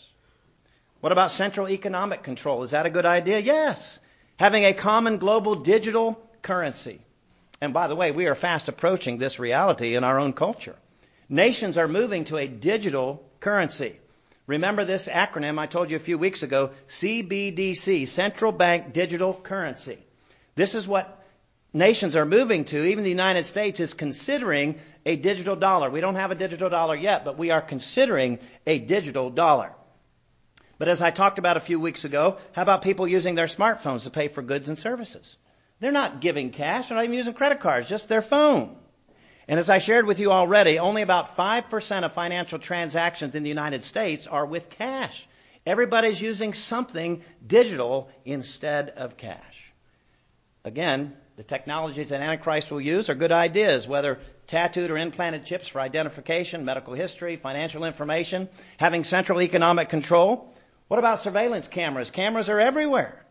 What 1.02 1.12
about 1.12 1.32
central 1.32 1.70
economic 1.70 2.24
control? 2.24 2.64
Is 2.64 2.72
that 2.72 2.86
a 2.86 2.90
good 2.90 3.06
idea? 3.06 3.40
Yes. 3.40 4.00
Having 4.38 4.66
a 4.66 4.74
common 4.74 5.18
global 5.18 5.56
digital 5.56 6.22
currency. 6.42 7.00
And 7.62 7.74
by 7.74 7.88
the 7.88 7.96
way, 7.96 8.12
we 8.12 8.28
are 8.28 8.36
fast 8.36 8.68
approaching 8.68 9.18
this 9.18 9.40
reality 9.40 9.96
in 9.96 10.04
our 10.04 10.20
own 10.20 10.34
culture. 10.34 10.76
Nations 11.30 11.78
are 11.78 11.88
moving 11.88 12.26
to 12.26 12.38
a 12.38 12.48
digital 12.48 13.24
currency. 13.40 14.00
Remember 14.48 14.84
this 14.84 15.08
acronym 15.08 15.60
I 15.60 15.68
told 15.68 15.92
you 15.92 15.98
a 15.98 16.02
few 16.02 16.18
weeks 16.18 16.42
ago 16.42 16.72
CBDC, 16.88 18.08
Central 18.08 18.52
Bank 18.52 18.94
Digital 18.94 19.34
Currency. 19.34 20.00
This 20.56 20.74
is 20.74 20.88
what 20.88 21.24
nations 21.72 22.16
are 22.16 22.26
moving 22.26 22.66
to, 22.66 22.84
even 22.84 23.04
the 23.04 23.10
United 23.12 23.44
States 23.44 23.80
is 23.80 23.94
considering 23.94 24.80
a 25.06 25.16
digital 25.16 25.56
dollar. 25.56 25.90
We 25.90 26.02
don't 26.02 26.16
have 26.16 26.32
a 26.32 26.36
digital 26.36 26.70
dollar 26.70 26.96
yet, 26.96 27.24
but 27.26 27.38
we 27.38 27.52
are 27.52 27.62
considering 27.62 28.40
a 28.66 28.80
digital 28.80 29.30
dollar. 29.30 29.72
But 30.80 30.88
as 30.88 31.02
I 31.02 31.12
talked 31.12 31.38
about 31.38 31.58
a 31.58 31.60
few 31.60 31.80
weeks 31.80 32.06
ago, 32.06 32.38
how 32.54 32.62
about 32.62 32.82
people 32.82 33.08
using 33.08 33.36
their 33.36 33.48
smartphones 33.48 34.04
to 34.04 34.10
pay 34.10 34.30
for 34.30 34.42
goods 34.42 34.70
and 34.70 34.80
services? 34.80 35.38
They're 35.82 35.92
not 35.92 36.22
giving 36.22 36.50
cash, 36.50 36.88
they're 36.88 36.96
not 36.96 37.04
even 37.04 37.18
using 37.18 37.34
credit 37.34 37.60
cards, 37.60 37.88
just 37.88 38.10
their 38.10 38.22
phone. 38.22 38.78
And 39.48 39.60
as 39.60 39.70
I 39.70 39.80
shared 39.80 40.06
with 40.06 40.20
you 40.20 40.32
already, 40.32 40.80
only 40.80 41.02
about 41.02 41.36
5% 41.36 42.04
of 42.04 42.14
financial 42.14 42.60
transactions 42.60 43.36
in 43.36 43.44
the 43.44 43.50
United 43.50 43.84
States 43.84 44.26
are 44.26 44.46
with 44.46 44.70
cash. 44.70 45.28
Everybody's 45.66 46.22
using 46.22 46.54
something 46.54 47.24
digital 47.46 48.10
instead 48.26 48.90
of 48.90 49.18
cash. 49.18 49.74
Again, 50.64 51.14
the 51.36 51.44
technologies 51.44 52.10
that 52.10 52.22
Antichrist 52.22 52.72
will 52.72 52.82
use 52.82 53.10
are 53.10 53.16
good 53.16 53.32
ideas, 53.32 53.88
whether 53.88 54.20
tattooed 54.48 54.92
or 54.92 54.98
implanted 54.98 55.46
chips 55.46 55.68
for 55.68 55.80
identification, 55.80 56.64
medical 56.64 56.94
history, 56.94 57.36
financial 57.36 57.86
information, 57.86 58.50
having 58.78 59.04
central 59.04 59.42
economic 59.42 59.90
control. 59.90 60.54
What 60.90 60.98
about 60.98 61.20
surveillance 61.20 61.68
cameras? 61.68 62.10
Cameras 62.10 62.50
are 62.50 62.60
everywhere. 62.60 63.24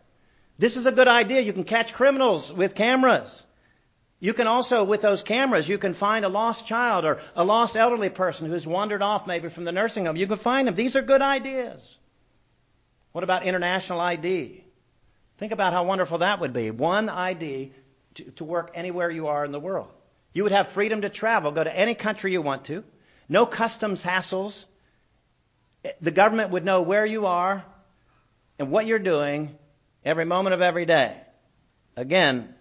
This 0.58 0.76
is 0.76 0.86
a 0.86 0.92
good 0.92 1.08
idea. 1.08 1.40
You 1.40 1.52
can 1.52 1.64
catch 1.64 1.92
criminals 1.92 2.52
with 2.52 2.76
cameras. 2.76 3.44
You 4.20 4.32
can 4.32 4.46
also, 4.46 4.84
with 4.84 5.02
those 5.02 5.22
cameras, 5.22 5.68
you 5.68 5.76
can 5.76 5.92
find 5.92 6.24
a 6.24 6.28
lost 6.28 6.66
child 6.66 7.04
or 7.04 7.20
a 7.34 7.44
lost 7.44 7.76
elderly 7.76 8.10
person 8.10 8.48
who's 8.48 8.66
wandered 8.66 9.02
off 9.02 9.26
maybe 9.26 9.48
from 9.48 9.64
the 9.64 9.72
nursing 9.72 10.06
home. 10.06 10.16
You 10.16 10.28
can 10.28 10.38
find 10.38 10.68
them. 10.68 10.76
These 10.76 10.94
are 10.94 11.02
good 11.02 11.20
ideas. 11.20 11.96
What 13.10 13.24
about 13.24 13.42
international 13.42 14.00
ID? 14.00 14.64
Think 15.38 15.52
about 15.52 15.72
how 15.72 15.84
wonderful 15.84 16.18
that 16.18 16.40
would 16.40 16.52
be. 16.52 16.70
One 16.70 17.08
ID 17.08 17.72
to, 18.14 18.24
to 18.24 18.44
work 18.44 18.70
anywhere 18.74 19.10
you 19.10 19.26
are 19.26 19.44
in 19.44 19.50
the 19.50 19.60
world. 19.60 19.92
You 20.32 20.44
would 20.44 20.52
have 20.52 20.68
freedom 20.68 21.00
to 21.00 21.08
travel, 21.08 21.50
go 21.50 21.64
to 21.64 21.76
any 21.76 21.96
country 21.96 22.30
you 22.30 22.40
want 22.40 22.66
to, 22.66 22.84
no 23.28 23.46
customs 23.46 24.02
hassles. 24.02 24.66
The 26.00 26.10
government 26.10 26.50
would 26.50 26.64
know 26.64 26.82
where 26.82 27.06
you 27.06 27.26
are 27.26 27.64
and 28.58 28.70
what 28.70 28.86
you're 28.86 28.98
doing 28.98 29.56
every 30.04 30.24
moment 30.24 30.54
of 30.54 30.62
every 30.62 30.84
day. 30.84 31.16
Again, 31.96 32.54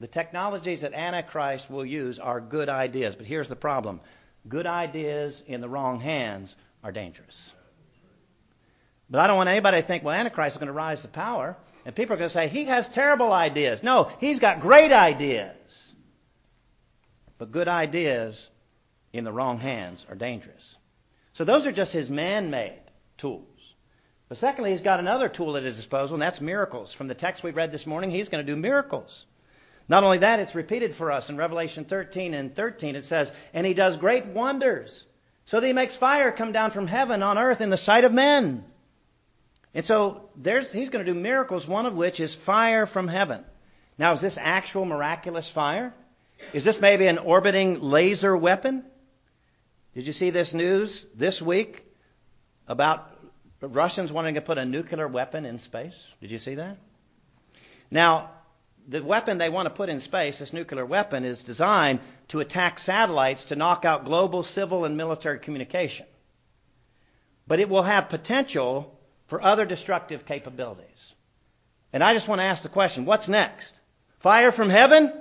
the 0.00 0.06
technologies 0.06 0.82
that 0.82 0.92
Antichrist 0.92 1.70
will 1.70 1.84
use 1.84 2.18
are 2.18 2.40
good 2.40 2.68
ideas, 2.68 3.14
but 3.14 3.26
here's 3.26 3.48
the 3.48 3.56
problem 3.56 4.00
good 4.46 4.66
ideas 4.66 5.42
in 5.46 5.60
the 5.60 5.68
wrong 5.68 6.00
hands 6.00 6.56
are 6.82 6.92
dangerous. 6.92 7.52
But 9.08 9.20
I 9.20 9.26
don't 9.26 9.36
want 9.36 9.48
anybody 9.48 9.78
to 9.78 9.82
think, 9.82 10.04
well, 10.04 10.14
Antichrist 10.14 10.56
is 10.56 10.58
going 10.58 10.66
to 10.68 10.72
rise 10.72 11.02
to 11.02 11.08
power. 11.08 11.56
And 11.86 11.94
people 11.94 12.14
are 12.14 12.16
going 12.16 12.28
to 12.28 12.32
say, 12.32 12.48
he 12.48 12.64
has 12.64 12.88
terrible 12.88 13.32
ideas. 13.32 13.82
No, 13.82 14.10
he's 14.18 14.38
got 14.38 14.60
great 14.60 14.92
ideas. 14.92 15.92
But 17.36 17.52
good 17.52 17.68
ideas 17.68 18.48
in 19.12 19.24
the 19.24 19.32
wrong 19.32 19.58
hands 19.58 20.06
are 20.08 20.14
dangerous. 20.14 20.76
So 21.34 21.44
those 21.44 21.66
are 21.66 21.72
just 21.72 21.92
his 21.92 22.08
man 22.08 22.50
made 22.50 22.80
tools. 23.18 23.44
But 24.28 24.38
secondly, 24.38 24.70
he's 24.70 24.80
got 24.80 25.00
another 25.00 25.28
tool 25.28 25.56
at 25.56 25.64
his 25.64 25.76
disposal, 25.76 26.14
and 26.14 26.22
that's 26.22 26.40
miracles. 26.40 26.92
From 26.92 27.08
the 27.08 27.14
text 27.14 27.44
we 27.44 27.50
read 27.50 27.72
this 27.72 27.86
morning, 27.86 28.10
he's 28.10 28.28
going 28.28 28.44
to 28.44 28.52
do 28.52 28.58
miracles. 28.58 29.26
Not 29.88 30.04
only 30.04 30.18
that, 30.18 30.40
it's 30.40 30.54
repeated 30.54 30.94
for 30.94 31.12
us 31.12 31.28
in 31.28 31.36
Revelation 31.36 31.84
13 31.84 32.32
and 32.32 32.54
13. 32.54 32.96
It 32.96 33.04
says, 33.04 33.32
And 33.52 33.66
he 33.66 33.74
does 33.74 33.98
great 33.98 34.26
wonders, 34.26 35.04
so 35.44 35.60
that 35.60 35.66
he 35.66 35.72
makes 35.72 35.94
fire 35.94 36.32
come 36.32 36.52
down 36.52 36.70
from 36.70 36.86
heaven 36.86 37.22
on 37.22 37.36
earth 37.36 37.60
in 37.60 37.68
the 37.68 37.76
sight 37.76 38.04
of 38.04 38.12
men. 38.12 38.64
And 39.74 39.84
so 39.84 40.30
he's 40.42 40.88
going 40.88 41.04
to 41.04 41.12
do 41.12 41.18
miracles, 41.18 41.66
one 41.68 41.84
of 41.84 41.96
which 41.96 42.20
is 42.20 42.34
fire 42.34 42.86
from 42.86 43.08
heaven. 43.08 43.44
Now, 43.98 44.12
is 44.12 44.20
this 44.20 44.38
actual 44.38 44.84
miraculous 44.84 45.48
fire? 45.48 45.92
Is 46.52 46.64
this 46.64 46.80
maybe 46.80 47.06
an 47.08 47.18
orbiting 47.18 47.80
laser 47.80 48.36
weapon? 48.36 48.84
Did 49.94 50.06
you 50.06 50.12
see 50.12 50.30
this 50.30 50.54
news 50.54 51.06
this 51.14 51.40
week 51.40 51.84
about 52.66 53.10
Russians 53.60 54.10
wanting 54.10 54.34
to 54.34 54.40
put 54.40 54.58
a 54.58 54.64
nuclear 54.64 55.06
weapon 55.06 55.44
in 55.44 55.60
space? 55.60 55.96
Did 56.20 56.32
you 56.32 56.38
see 56.38 56.56
that? 56.56 56.78
Now, 57.92 58.30
the 58.88 59.02
weapon 59.02 59.38
they 59.38 59.48
want 59.48 59.66
to 59.66 59.70
put 59.70 59.88
in 59.88 60.00
space, 60.00 60.40
this 60.40 60.52
nuclear 60.52 60.84
weapon, 60.84 61.24
is 61.24 61.42
designed 61.42 62.00
to 62.28 62.40
attack 62.40 62.80
satellites 62.80 63.46
to 63.46 63.56
knock 63.56 63.84
out 63.84 64.04
global 64.04 64.42
civil 64.42 64.84
and 64.84 64.96
military 64.96 65.38
communication. 65.38 66.06
But 67.46 67.60
it 67.60 67.68
will 67.68 67.82
have 67.82 68.08
potential 68.08 68.98
for 69.26 69.40
other 69.40 69.64
destructive 69.64 70.26
capabilities. 70.26 71.14
And 71.92 72.02
I 72.02 72.14
just 72.14 72.26
want 72.26 72.40
to 72.40 72.44
ask 72.44 72.64
the 72.64 72.68
question 72.68 73.04
what's 73.04 73.28
next? 73.28 73.78
Fire 74.18 74.50
from 74.50 74.70
heaven? 74.70 75.12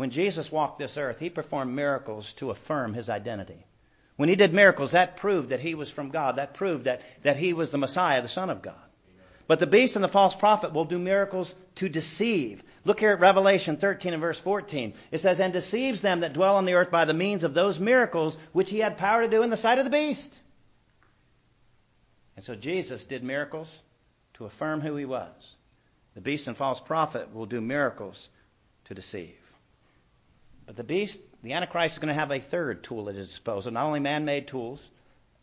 When 0.00 0.08
Jesus 0.08 0.50
walked 0.50 0.78
this 0.78 0.96
earth, 0.96 1.20
he 1.20 1.28
performed 1.28 1.74
miracles 1.74 2.32
to 2.38 2.50
affirm 2.50 2.94
his 2.94 3.10
identity. 3.10 3.66
When 4.16 4.30
he 4.30 4.34
did 4.34 4.54
miracles, 4.54 4.92
that 4.92 5.18
proved 5.18 5.50
that 5.50 5.60
he 5.60 5.74
was 5.74 5.90
from 5.90 6.08
God. 6.08 6.36
That 6.36 6.54
proved 6.54 6.84
that, 6.84 7.02
that 7.22 7.36
he 7.36 7.52
was 7.52 7.70
the 7.70 7.76
Messiah, 7.76 8.22
the 8.22 8.28
Son 8.28 8.48
of 8.48 8.62
God. 8.62 8.80
But 9.46 9.58
the 9.58 9.66
beast 9.66 9.96
and 9.96 10.02
the 10.02 10.08
false 10.08 10.34
prophet 10.34 10.72
will 10.72 10.86
do 10.86 10.98
miracles 10.98 11.54
to 11.74 11.90
deceive. 11.90 12.62
Look 12.86 12.98
here 12.98 13.12
at 13.12 13.20
Revelation 13.20 13.76
13 13.76 14.14
and 14.14 14.22
verse 14.22 14.38
14. 14.38 14.94
It 15.10 15.18
says, 15.18 15.38
And 15.38 15.52
deceives 15.52 16.00
them 16.00 16.20
that 16.20 16.32
dwell 16.32 16.56
on 16.56 16.64
the 16.64 16.76
earth 16.76 16.90
by 16.90 17.04
the 17.04 17.12
means 17.12 17.44
of 17.44 17.52
those 17.52 17.78
miracles 17.78 18.38
which 18.52 18.70
he 18.70 18.78
had 18.78 18.96
power 18.96 19.20
to 19.20 19.28
do 19.28 19.42
in 19.42 19.50
the 19.50 19.56
sight 19.58 19.76
of 19.76 19.84
the 19.84 19.90
beast. 19.90 20.34
And 22.36 22.42
so 22.42 22.54
Jesus 22.54 23.04
did 23.04 23.22
miracles 23.22 23.82
to 24.34 24.46
affirm 24.46 24.80
who 24.80 24.96
he 24.96 25.04
was. 25.04 25.56
The 26.14 26.22
beast 26.22 26.48
and 26.48 26.56
false 26.56 26.80
prophet 26.80 27.34
will 27.34 27.44
do 27.44 27.60
miracles 27.60 28.30
to 28.86 28.94
deceive. 28.94 29.36
But 30.70 30.76
the 30.76 30.84
beast, 30.84 31.20
the 31.42 31.54
Antichrist, 31.54 31.96
is 31.96 31.98
going 31.98 32.14
to 32.14 32.20
have 32.20 32.30
a 32.30 32.38
third 32.38 32.84
tool 32.84 33.08
at 33.08 33.16
his 33.16 33.28
disposal. 33.28 33.72
Not 33.72 33.86
only 33.86 33.98
man 33.98 34.24
made 34.24 34.46
tools 34.46 34.88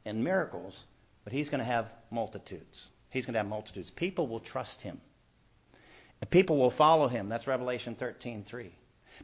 and 0.06 0.24
miracles, 0.24 0.82
but 1.26 1.34
he's 1.34 1.50
going 1.50 1.60
to 1.60 1.66
have 1.66 1.92
multitudes. 2.10 2.90
He's 3.10 3.26
going 3.26 3.34
to 3.34 3.40
have 3.40 3.48
multitudes. 3.50 3.92
People 3.92 4.28
will 4.28 4.40
trust 4.40 4.82
him. 4.82 5.02
And 6.22 6.30
people 6.30 6.56
will 6.56 6.72
follow 6.72 7.10
him. 7.10 7.28
That's 7.28 7.46
Revelation 7.46 7.94
13:3. 7.96 8.70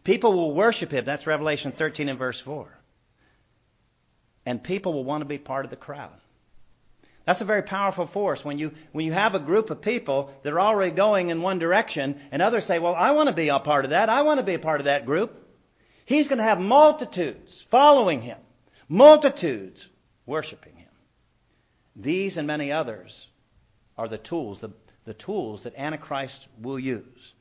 People 0.03 0.33
will 0.33 0.53
worship 0.53 0.91
him. 0.91 1.05
That's 1.05 1.25
Revelation 1.25 1.72
13 1.72 2.10
and 2.10 2.19
verse 2.19 2.41
4. 2.41 2.67
And 4.45 4.62
people 4.62 4.91
will 4.91 5.05
want 5.05 5.22
to 5.22 5.25
be 5.25 5.38
part 5.38 5.63
of 5.63 5.69
the 5.69 5.77
crowd. 5.77 6.19
That's 7.24 7.39
a 7.39 7.45
very 7.45 7.63
powerful 7.63 8.07
force. 8.07 8.43
When 8.43 8.60
you, 8.60 8.74
when 8.91 9.05
you 9.05 9.13
have 9.13 9.36
a 9.36 9.39
group 9.39 9.69
of 9.69 9.79
people 9.79 10.31
that 10.43 10.51
are 10.51 10.60
already 10.60 10.91
going 10.91 11.29
in 11.29 11.41
one 11.41 11.60
direction 11.60 12.19
and 12.33 12.41
others 12.41 12.65
say, 12.65 12.79
well, 12.79 12.93
I 12.93 13.12
want 13.12 13.29
to 13.29 13.33
be 13.33 13.48
a 13.48 13.60
part 13.60 13.86
of 13.86 13.91
that. 13.91 14.10
I 14.10 14.24
want 14.24 14.41
to 14.41 14.45
be 14.45 14.55
a 14.55 14.60
part 14.60 14.81
of 14.81 14.86
that 14.86 15.05
group. 15.05 15.39
He's 16.05 16.27
going 16.27 16.38
to 16.38 16.43
have 16.43 16.60
multitudes 16.60 17.65
following 17.69 18.22
him. 18.22 18.38
Multitudes 18.89 19.88
worshiping 20.25 20.75
him. 20.75 20.89
These 21.95 22.38
and 22.38 22.48
many 22.48 22.72
others 22.72 23.29
are 23.98 24.07
the 24.07 24.17
tools, 24.17 24.60
the, 24.60 24.72
the 25.05 25.13
tools 25.13 25.63
that 25.63 25.77
Antichrist 25.77 26.48
will 26.62 26.79
use, 26.79 27.33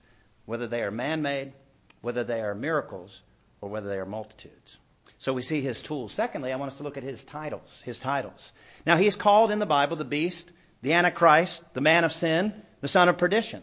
whether 0.44 0.66
they 0.66 0.82
are 0.82 0.90
man 0.90 1.22
made, 1.22 1.52
whether 2.00 2.24
they 2.24 2.40
are 2.40 2.54
miracles, 2.54 3.22
or 3.60 3.68
whether 3.68 3.88
they 3.88 3.98
are 3.98 4.06
multitudes. 4.06 4.78
So 5.18 5.32
we 5.32 5.42
see 5.42 5.60
his 5.60 5.80
tools. 5.80 6.12
Secondly, 6.12 6.52
I 6.52 6.56
want 6.56 6.72
us 6.72 6.78
to 6.78 6.82
look 6.82 6.96
at 6.96 7.04
his 7.04 7.24
titles. 7.24 7.80
His 7.84 7.98
titles. 7.98 8.52
Now 8.84 8.96
he's 8.96 9.14
called 9.14 9.52
in 9.52 9.60
the 9.60 9.66
Bible 9.66 9.96
the 9.96 10.04
beast, 10.04 10.52
the 10.82 10.94
Antichrist, 10.94 11.62
the 11.74 11.80
man 11.80 12.04
of 12.04 12.12
sin, 12.12 12.52
the 12.80 12.88
son 12.88 13.08
of 13.08 13.18
perdition. 13.18 13.62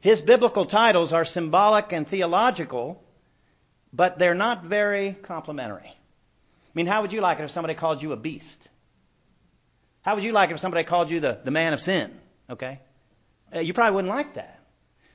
His 0.00 0.20
biblical 0.20 0.64
titles 0.64 1.12
are 1.12 1.24
symbolic 1.24 1.92
and 1.92 2.08
theological, 2.08 3.02
but 3.92 4.18
they're 4.18 4.34
not 4.34 4.64
very 4.64 5.16
complimentary. 5.22 5.86
I 5.86 6.72
mean, 6.74 6.86
how 6.86 7.02
would 7.02 7.12
you 7.12 7.20
like 7.20 7.40
it 7.40 7.44
if 7.44 7.50
somebody 7.50 7.74
called 7.74 8.02
you 8.02 8.12
a 8.12 8.16
beast? 8.16 8.68
How 10.02 10.14
would 10.14 10.24
you 10.24 10.32
like 10.32 10.50
it 10.50 10.54
if 10.54 10.60
somebody 10.60 10.84
called 10.84 11.10
you 11.10 11.20
the, 11.20 11.40
the 11.42 11.50
man 11.50 11.72
of 11.72 11.80
sin? 11.80 12.12
Okay? 12.48 12.80
Uh, 13.54 13.60
you 13.60 13.74
probably 13.74 13.96
wouldn't 13.96 14.14
like 14.14 14.34
that. 14.34 14.60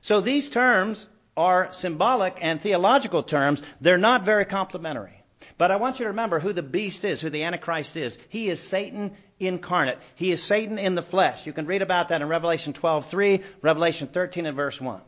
So 0.02 0.22
these 0.22 0.50
terms 0.50 1.08
are 1.38 1.70
symbolic 1.72 2.38
and 2.42 2.62
theological 2.62 3.24
terms. 3.24 3.62
They're 3.82 3.98
not 3.98 4.24
very 4.24 4.46
complimentary. 4.46 5.24
But 5.58 5.72
I 5.72 5.78
want 5.78 6.00
you 6.00 6.04
to 6.06 6.10
remember 6.10 6.40
who 6.40 6.54
the 6.54 6.64
beast 6.64 7.06
is, 7.06 7.22
who 7.22 7.30
the 7.30 7.44
Antichrist 7.44 7.96
is. 7.96 8.18
He 8.30 8.50
is 8.50 8.60
Satan 8.60 9.16
incarnate. 9.40 10.00
He 10.16 10.32
is 10.32 10.44
Satan 10.44 10.78
in 10.78 10.96
the 10.96 11.02
flesh. 11.02 11.46
You 11.46 11.54
can 11.54 11.66
read 11.66 11.82
about 11.82 12.10
that 12.10 12.22
in 12.22 12.28
Revelation 12.28 12.74
12:3, 12.74 13.44
Revelation 13.62 14.08
13 14.08 14.46
and 14.46 14.56
verse 14.56 14.80
1. 14.80 15.02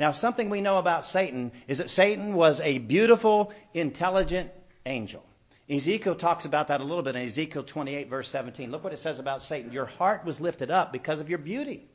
Now, 0.00 0.12
something 0.12 0.48
we 0.48 0.62
know 0.62 0.78
about 0.78 1.04
Satan 1.04 1.52
is 1.68 1.76
that 1.76 1.90
Satan 1.90 2.32
was 2.32 2.58
a 2.62 2.78
beautiful, 2.78 3.52
intelligent 3.74 4.50
angel. 4.86 5.22
Ezekiel 5.68 6.14
talks 6.14 6.46
about 6.46 6.68
that 6.68 6.80
a 6.80 6.84
little 6.84 7.02
bit 7.02 7.16
in 7.16 7.26
Ezekiel 7.26 7.64
28 7.64 8.08
verse 8.08 8.30
17. 8.30 8.70
Look 8.70 8.82
what 8.82 8.94
it 8.94 8.98
says 8.98 9.18
about 9.18 9.42
Satan. 9.42 9.72
Your 9.72 9.84
heart 9.84 10.24
was 10.24 10.40
lifted 10.40 10.70
up 10.70 10.90
because 10.90 11.20
of 11.20 11.28
your 11.28 11.36
beauty. 11.36 11.86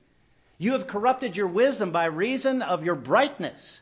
You 0.59 0.73
have 0.73 0.85
corrupted 0.85 1.35
your 1.35 1.47
wisdom 1.47 1.89
by 1.89 2.05
reason 2.05 2.61
of 2.61 2.85
your 2.85 2.93
brightness. 2.93 3.81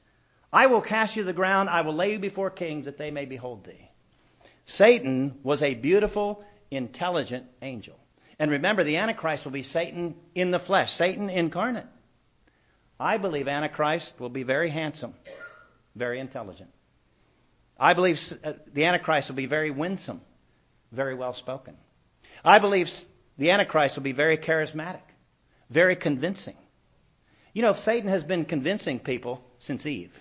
I 0.53 0.68
will 0.68 0.80
cast 0.80 1.18
you 1.18 1.24
to 1.24 1.27
the 1.27 1.34
ground. 1.34 1.68
I 1.68 1.82
will 1.82 1.94
lay 1.94 2.13
you 2.13 2.20
before 2.20 2.50
kings 2.50 2.86
that 2.86 2.98
they 2.98 3.12
may 3.12 3.25
behold 3.25 3.65
thee. 3.65 3.89
Satan 4.65 5.38
was 5.44 5.62
a 5.62 5.75
beautiful, 5.75 6.46
intelligent 6.72 7.46
angel. 7.62 8.00
And 8.39 8.51
remember, 8.51 8.86
the 8.86 8.96
Antichrist 8.96 9.44
will 9.44 9.51
be 9.51 9.63
Satan 9.63 10.15
in 10.34 10.51
the 10.51 10.60
flesh, 10.60 10.94
Satan 10.94 11.30
incarnate. 11.30 11.88
I 13.00 13.17
believe 13.17 13.47
Antichrist 13.47 14.19
will 14.19 14.29
be 14.29 14.43
very 14.43 14.69
handsome, 14.69 15.13
very 15.95 16.19
intelligent. 16.19 16.69
I 17.79 17.93
believe 17.93 18.33
uh, 18.43 18.53
the 18.71 18.85
Antichrist 18.85 19.29
will 19.29 19.35
be 19.35 19.47
very 19.47 19.71
winsome, 19.71 20.21
very 20.91 21.15
well 21.15 21.33
spoken. 21.33 21.75
I 22.45 22.59
believe 22.59 22.91
the 23.38 23.51
Antichrist 23.51 23.97
will 23.97 24.03
be 24.03 24.12
very 24.12 24.38
charismatic, 24.38 25.01
very 25.69 25.95
convincing. 25.95 26.55
You 27.53 27.62
know, 27.62 27.71
if 27.71 27.79
Satan 27.79 28.09
has 28.09 28.23
been 28.23 28.45
convincing 28.45 29.00
people 29.00 29.43
since 29.59 29.85
Eve, 29.85 30.17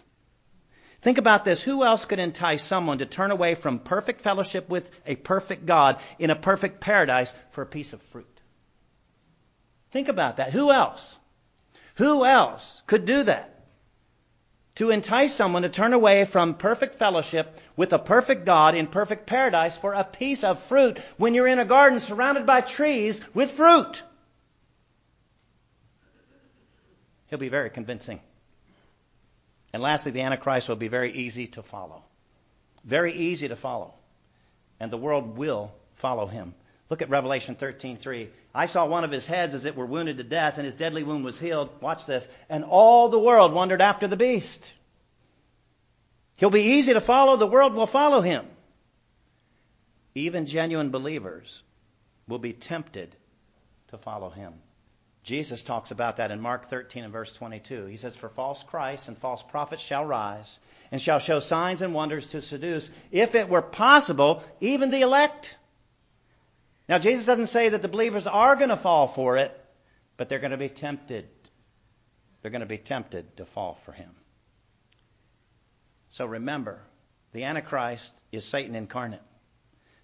think 1.01 1.19
about 1.19 1.45
this. 1.45 1.63
Who 1.63 1.85
else 1.85 2.05
could 2.05 2.19
entice 2.19 2.63
someone 2.63 2.99
to 2.99 3.07
turn 3.07 3.31
away 3.31 3.55
from 3.55 3.79
perfect 3.79 4.23
fellowship 4.23 4.69
with 4.69 4.91
a 5.07 5.17
perfect 5.17 5.67
God 5.67 6.01
in 6.19 6.31
a 6.31 6.37
perfect 6.37 6.81
paradise 6.81 7.35
for 7.51 7.63
a 7.63 7.67
piece 7.67 7.93
of 7.93 8.03
fruit? 8.03 8.27
Think 9.91 10.09
about 10.09 10.39
that. 10.39 10.53
Who 10.53 10.71
else? 10.73 11.19
Who 12.03 12.25
else 12.25 12.83
could 12.89 13.05
do 13.05 13.23
that? 13.23 13.49
To 14.75 14.91
entice 14.91 15.33
someone 15.33 15.63
to 15.63 15.69
turn 15.69 15.93
away 15.93 16.25
from 16.25 16.55
perfect 16.55 16.97
fellowship 16.97 17.57
with 17.77 17.93
a 17.93 17.99
perfect 18.01 18.45
God 18.45 18.75
in 18.75 18.89
perfect 18.89 19.25
paradise 19.25 19.77
for 19.77 19.93
a 19.93 20.03
piece 20.03 20.43
of 20.43 20.61
fruit 20.65 20.99
when 21.17 21.33
you're 21.33 21.47
in 21.47 21.61
a 21.61 21.65
garden 21.65 22.01
surrounded 22.01 22.45
by 22.45 22.61
trees 22.61 23.21
with 23.35 23.53
fruit. 23.53 24.03
He'll 27.29 27.39
be 27.39 27.49
very 27.49 27.71
convincing. 27.71 28.19
And 29.73 29.81
lastly, 29.81 30.11
the 30.11 30.23
Antichrist 30.23 30.69
will 30.69 30.75
be 30.75 30.89
very 30.89 31.13
easy 31.13 31.47
to 31.47 31.63
follow. 31.63 32.03
Very 32.83 33.13
easy 33.13 33.47
to 33.47 33.55
follow. 33.55 33.95
And 34.81 34.91
the 34.91 34.99
world 34.99 35.39
will 35.39 35.73
follow 35.95 36.27
him. 36.27 36.53
Look 36.91 37.03
at 37.03 37.09
Revelation 37.11 37.57
13:3. 37.57 38.29
I 38.55 38.67
saw 38.67 38.87
one 38.87 39.05
of 39.05 39.11
his 39.11 39.27
heads 39.27 39.55
as 39.55 39.65
it 39.65 39.77
were 39.77 39.87
wounded 39.87 40.19
to 40.19 40.25
death, 40.25 40.59
and 40.59 40.65
his 40.65 40.75
deadly 40.75 41.03
wound 41.03 41.25
was 41.25 41.41
healed. 41.41 41.71
Watch 41.81 42.07
this. 42.07 42.29
And 42.49 42.65
all 42.65 43.09
the 43.09 43.19
world 43.19 43.53
wondered 43.53 43.81
after 43.81 44.07
the 44.07 44.17
beast. 44.17 44.75
He'll 46.37 46.51
be 46.51 46.75
easy 46.75 46.93
to 46.93 47.01
follow. 47.01 47.37
The 47.37 47.47
world 47.47 47.75
will 47.75 47.87
follow 47.87 48.21
him. 48.21 48.47
Even 50.15 50.47
genuine 50.47 50.91
believers 50.91 51.63
will 52.29 52.39
be 52.39 52.53
tempted 52.53 53.15
to 53.89 53.99
follow 53.99 54.29
him. 54.29 54.55
Jesus 55.23 55.63
talks 55.63 55.93
about 55.93 56.17
that 56.17 56.31
in 56.33 56.41
Mark 56.41 56.69
13 56.69 57.05
and 57.05 57.13
verse 57.13 57.33
22. 57.33 57.87
He 57.87 57.97
says, 57.97 58.17
For 58.17 58.29
false 58.29 58.63
Christs 58.65 59.09
and 59.09 59.17
false 59.17 59.43
prophets 59.43 59.83
shall 59.83 60.05
rise 60.05 60.59
and 60.91 61.01
shall 61.01 61.21
show 61.21 61.41
signs 61.41 61.81
and 61.81 61.95
wonders 61.95 62.27
to 62.27 62.43
seduce, 62.43 62.91
if 63.13 63.35
it 63.35 63.49
were 63.49 63.63
possible, 63.63 64.43
even 64.61 64.91
the 64.91 65.03
elect. 65.03 65.57
Now, 66.89 66.99
Jesus 66.99 67.27
doesn't 67.27 67.47
say 67.47 67.71
that 67.71 67.83
the 67.83 67.89
believers 67.89 68.27
are 68.27 68.57
going 68.57 68.71
to 68.71 68.77
fall 68.77 69.07
for 69.09 69.37
it, 69.37 69.59
but 70.17 70.29
they're 70.29 70.41
going 70.41 70.51
to 70.51 70.57
be 70.57 70.69
tempted. 70.69 71.29
They're 72.41 72.51
going 72.51 72.61
to 72.61 72.67
be 72.67 72.79
tempted 72.79 73.37
to 73.37 73.45
fall 73.45 73.79
for 73.85 73.93
him. 73.93 74.11
So 76.11 76.27
remember, 76.27 76.81
the 77.33 77.45
Antichrist 77.45 78.13
is 78.33 78.45
Satan 78.45 78.75
incarnate. 78.75 79.23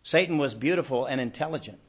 Satan 0.05 0.39
was 0.39 0.55
beautiful 0.55 1.05
and 1.05 1.21
intelligent. 1.21 1.81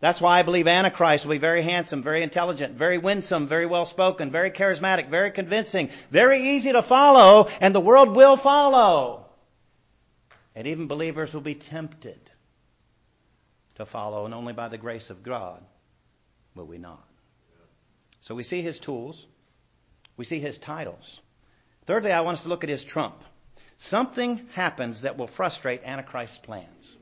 That's 0.00 0.20
why 0.20 0.38
I 0.38 0.42
believe 0.42 0.66
Antichrist 0.66 1.24
will 1.24 1.32
be 1.32 1.38
very 1.38 1.62
handsome, 1.62 2.02
very 2.02 2.22
intelligent, 2.22 2.74
very 2.74 2.98
winsome, 2.98 3.46
very 3.46 3.66
well 3.66 3.86
spoken, 3.86 4.30
very 4.30 4.50
charismatic, 4.50 5.10
very 5.10 5.30
convincing, 5.30 5.90
very 6.10 6.54
easy 6.54 6.72
to 6.72 6.82
follow, 6.82 7.48
and 7.60 7.74
the 7.74 7.80
world 7.80 8.16
will 8.16 8.36
follow. 8.36 9.26
And 10.54 10.66
even 10.66 10.86
believers 10.86 11.34
will 11.34 11.40
be 11.40 11.54
tempted 11.54 12.18
to 13.76 13.86
follow, 13.86 14.24
and 14.24 14.34
only 14.34 14.52
by 14.52 14.68
the 14.68 14.78
grace 14.78 15.10
of 15.10 15.22
God 15.22 15.62
will 16.54 16.66
we 16.66 16.78
not. 16.78 17.06
So 18.20 18.34
we 18.34 18.42
see 18.42 18.62
his 18.62 18.78
tools, 18.78 19.26
we 20.16 20.24
see 20.24 20.38
his 20.38 20.58
titles. 20.58 21.20
Thirdly, 21.86 22.12
I 22.12 22.20
want 22.20 22.36
us 22.36 22.42
to 22.44 22.48
look 22.48 22.64
at 22.64 22.70
his 22.70 22.84
trump. 22.84 23.22
Something 23.78 24.48
happens 24.52 25.02
that 25.02 25.16
will 25.16 25.26
frustrate 25.26 25.82
Antichrist's 25.84 26.38
plans 26.38 26.96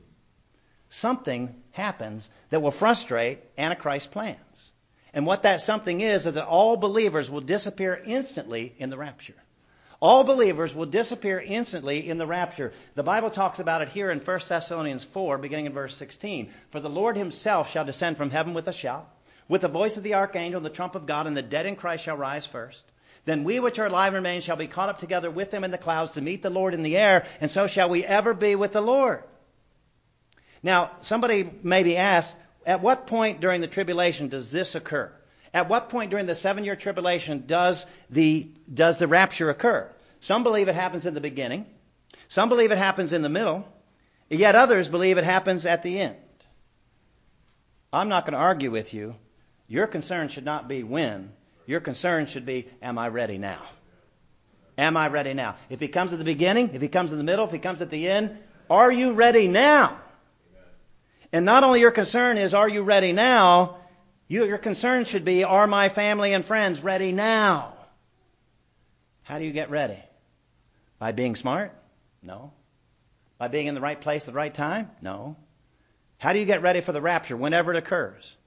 something 0.91 1.55
happens 1.71 2.29
that 2.49 2.61
will 2.61 2.71
frustrate 2.71 3.39
Antichrist's 3.57 4.07
plans. 4.07 4.71
And 5.13 5.25
what 5.25 5.43
that 5.43 5.61
something 5.61 6.01
is, 6.01 6.27
is 6.27 6.35
that 6.35 6.45
all 6.45 6.77
believers 6.77 7.29
will 7.29 7.41
disappear 7.41 7.99
instantly 8.05 8.75
in 8.77 8.89
the 8.89 8.97
rapture. 8.97 9.41
All 10.01 10.23
believers 10.23 10.73
will 10.73 10.87
disappear 10.87 11.39
instantly 11.39 12.09
in 12.09 12.17
the 12.17 12.25
rapture. 12.25 12.73
The 12.95 13.03
Bible 13.03 13.29
talks 13.29 13.59
about 13.59 13.83
it 13.83 13.89
here 13.89 14.09
in 14.09 14.19
1 14.19 14.39
Thessalonians 14.47 15.03
4, 15.03 15.37
beginning 15.37 15.67
in 15.67 15.73
verse 15.73 15.95
16. 15.95 16.49
For 16.71 16.79
the 16.79 16.89
Lord 16.89 17.15
himself 17.15 17.69
shall 17.69 17.85
descend 17.85 18.17
from 18.17 18.31
heaven 18.31 18.55
with 18.55 18.67
a 18.67 18.73
shout, 18.73 19.07
with 19.47 19.61
the 19.61 19.67
voice 19.67 19.97
of 19.97 20.03
the 20.03 20.15
archangel 20.15 20.57
and 20.57 20.65
the 20.65 20.71
trump 20.71 20.95
of 20.95 21.05
God, 21.05 21.27
and 21.27 21.37
the 21.37 21.43
dead 21.43 21.67
in 21.67 21.75
Christ 21.75 22.03
shall 22.03 22.17
rise 22.17 22.47
first. 22.47 22.83
Then 23.25 23.43
we 23.43 23.59
which 23.59 23.77
are 23.77 23.85
alive 23.85 24.15
and 24.15 24.25
remain 24.25 24.41
shall 24.41 24.55
be 24.55 24.65
caught 24.65 24.89
up 24.89 24.97
together 24.97 25.29
with 25.29 25.51
them 25.51 25.63
in 25.63 25.69
the 25.69 25.77
clouds 25.77 26.13
to 26.13 26.21
meet 26.21 26.41
the 26.41 26.49
Lord 26.49 26.73
in 26.73 26.81
the 26.81 26.97
air, 26.97 27.25
and 27.39 27.51
so 27.51 27.67
shall 27.67 27.87
we 27.87 28.03
ever 28.03 28.33
be 28.33 28.55
with 28.55 28.73
the 28.73 28.81
Lord. 28.81 29.23
Now, 30.63 30.91
somebody 31.01 31.47
may 31.61 31.83
be 31.83 31.97
asked, 31.97 32.35
at 32.65 32.81
what 32.81 33.05
point 33.05 33.39
during 33.39 33.61
the 33.61 33.67
tribulation 33.67 34.29
does 34.29 34.51
this 34.51 34.73
occur? 34.73 35.13
At 35.53 35.67
what 35.67 35.89
point 35.89 36.11
during 36.11 36.25
the 36.25 36.35
seven 36.35 36.63
year 36.63 36.75
tribulation 36.75 37.45
does 37.45 37.85
the, 38.09 38.49
does 38.73 38.99
the 38.99 39.07
rapture 39.07 39.49
occur? 39.49 39.89
Some 40.21 40.43
believe 40.43 40.67
it 40.67 40.75
happens 40.75 41.05
in 41.05 41.13
the 41.13 41.21
beginning. 41.21 41.65
Some 42.27 42.49
believe 42.49 42.71
it 42.71 42.77
happens 42.77 43.11
in 43.11 43.21
the 43.21 43.29
middle. 43.29 43.67
Yet 44.29 44.55
others 44.55 44.87
believe 44.87 45.17
it 45.17 45.25
happens 45.25 45.65
at 45.65 45.83
the 45.83 45.99
end. 45.99 46.15
I'm 47.91 48.07
not 48.07 48.25
going 48.25 48.33
to 48.33 48.39
argue 48.39 48.71
with 48.71 48.93
you. 48.93 49.15
Your 49.67 49.87
concern 49.87 50.29
should 50.29 50.45
not 50.45 50.69
be 50.69 50.83
when. 50.83 51.33
Your 51.65 51.81
concern 51.81 52.27
should 52.27 52.45
be, 52.45 52.69
am 52.81 52.97
I 52.97 53.09
ready 53.09 53.37
now? 53.37 53.61
Am 54.77 54.95
I 54.95 55.09
ready 55.09 55.33
now? 55.33 55.57
If 55.69 55.81
he 55.81 55.89
comes 55.89 56.13
at 56.13 56.19
the 56.19 56.25
beginning, 56.25 56.71
if 56.73 56.81
he 56.81 56.87
comes 56.87 57.11
in 57.11 57.17
the 57.17 57.23
middle, 57.25 57.45
if 57.45 57.51
he 57.51 57.59
comes 57.59 57.81
at 57.81 57.89
the 57.89 58.07
end, 58.07 58.37
are 58.69 58.91
you 58.91 59.13
ready 59.13 59.47
now? 59.47 59.97
And 61.33 61.45
not 61.45 61.63
only 61.63 61.81
your 61.81 61.91
concern 61.91 62.37
is, 62.37 62.53
are 62.53 62.69
you 62.69 62.83
ready 62.83 63.11
now? 63.11 63.77
You, 64.31 64.45
your 64.45 64.59
concern 64.59 65.03
should 65.03 65.25
be, 65.25 65.43
are 65.43 65.67
my 65.67 65.89
family 65.89 66.31
and 66.31 66.45
friends 66.45 66.81
ready 66.81 67.11
now? 67.11 67.73
How 69.23 69.39
do 69.39 69.43
you 69.43 69.51
get 69.51 69.69
ready? 69.69 70.01
By 70.99 71.11
being 71.11 71.35
smart? 71.35 71.73
No. 72.23 72.53
By 73.37 73.49
being 73.49 73.67
in 73.67 73.75
the 73.75 73.81
right 73.81 73.99
place 73.99 74.21
at 74.23 74.27
the 74.27 74.37
right 74.37 74.53
time? 74.53 74.89
No. 75.01 75.35
How 76.17 76.31
do 76.31 76.39
you 76.39 76.45
get 76.45 76.61
ready 76.61 76.79
for 76.79 76.93
the 76.93 77.01
rapture 77.01 77.35
whenever 77.35 77.73
it 77.73 77.77
occurs? 77.77 78.37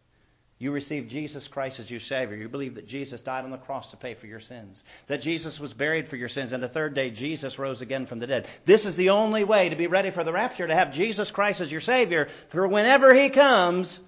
You 0.58 0.72
receive 0.72 1.08
Jesus 1.08 1.48
Christ 1.48 1.80
as 1.80 1.90
your 1.90 2.00
Savior. 2.00 2.38
You 2.38 2.48
believe 2.48 2.76
that 2.76 2.88
Jesus 2.88 3.20
died 3.20 3.44
on 3.44 3.50
the 3.50 3.58
cross 3.58 3.90
to 3.90 3.98
pay 3.98 4.14
for 4.14 4.26
your 4.26 4.40
sins. 4.40 4.82
That 5.08 5.20
Jesus 5.20 5.60
was 5.60 5.74
buried 5.74 6.08
for 6.08 6.16
your 6.16 6.30
sins. 6.30 6.54
And 6.54 6.62
the 6.62 6.68
third 6.68 6.94
day, 6.94 7.10
Jesus 7.10 7.58
rose 7.58 7.82
again 7.82 8.06
from 8.06 8.20
the 8.20 8.26
dead. 8.26 8.46
This 8.64 8.86
is 8.86 8.96
the 8.96 9.10
only 9.10 9.44
way 9.44 9.68
to 9.68 9.76
be 9.76 9.86
ready 9.86 10.12
for 10.12 10.24
the 10.24 10.32
rapture, 10.32 10.66
to 10.66 10.74
have 10.74 10.94
Jesus 10.94 11.30
Christ 11.30 11.60
as 11.60 11.70
your 11.70 11.82
Savior. 11.82 12.28
For 12.48 12.66
whenever 12.66 13.12
He 13.12 13.28
comes, 13.28 14.00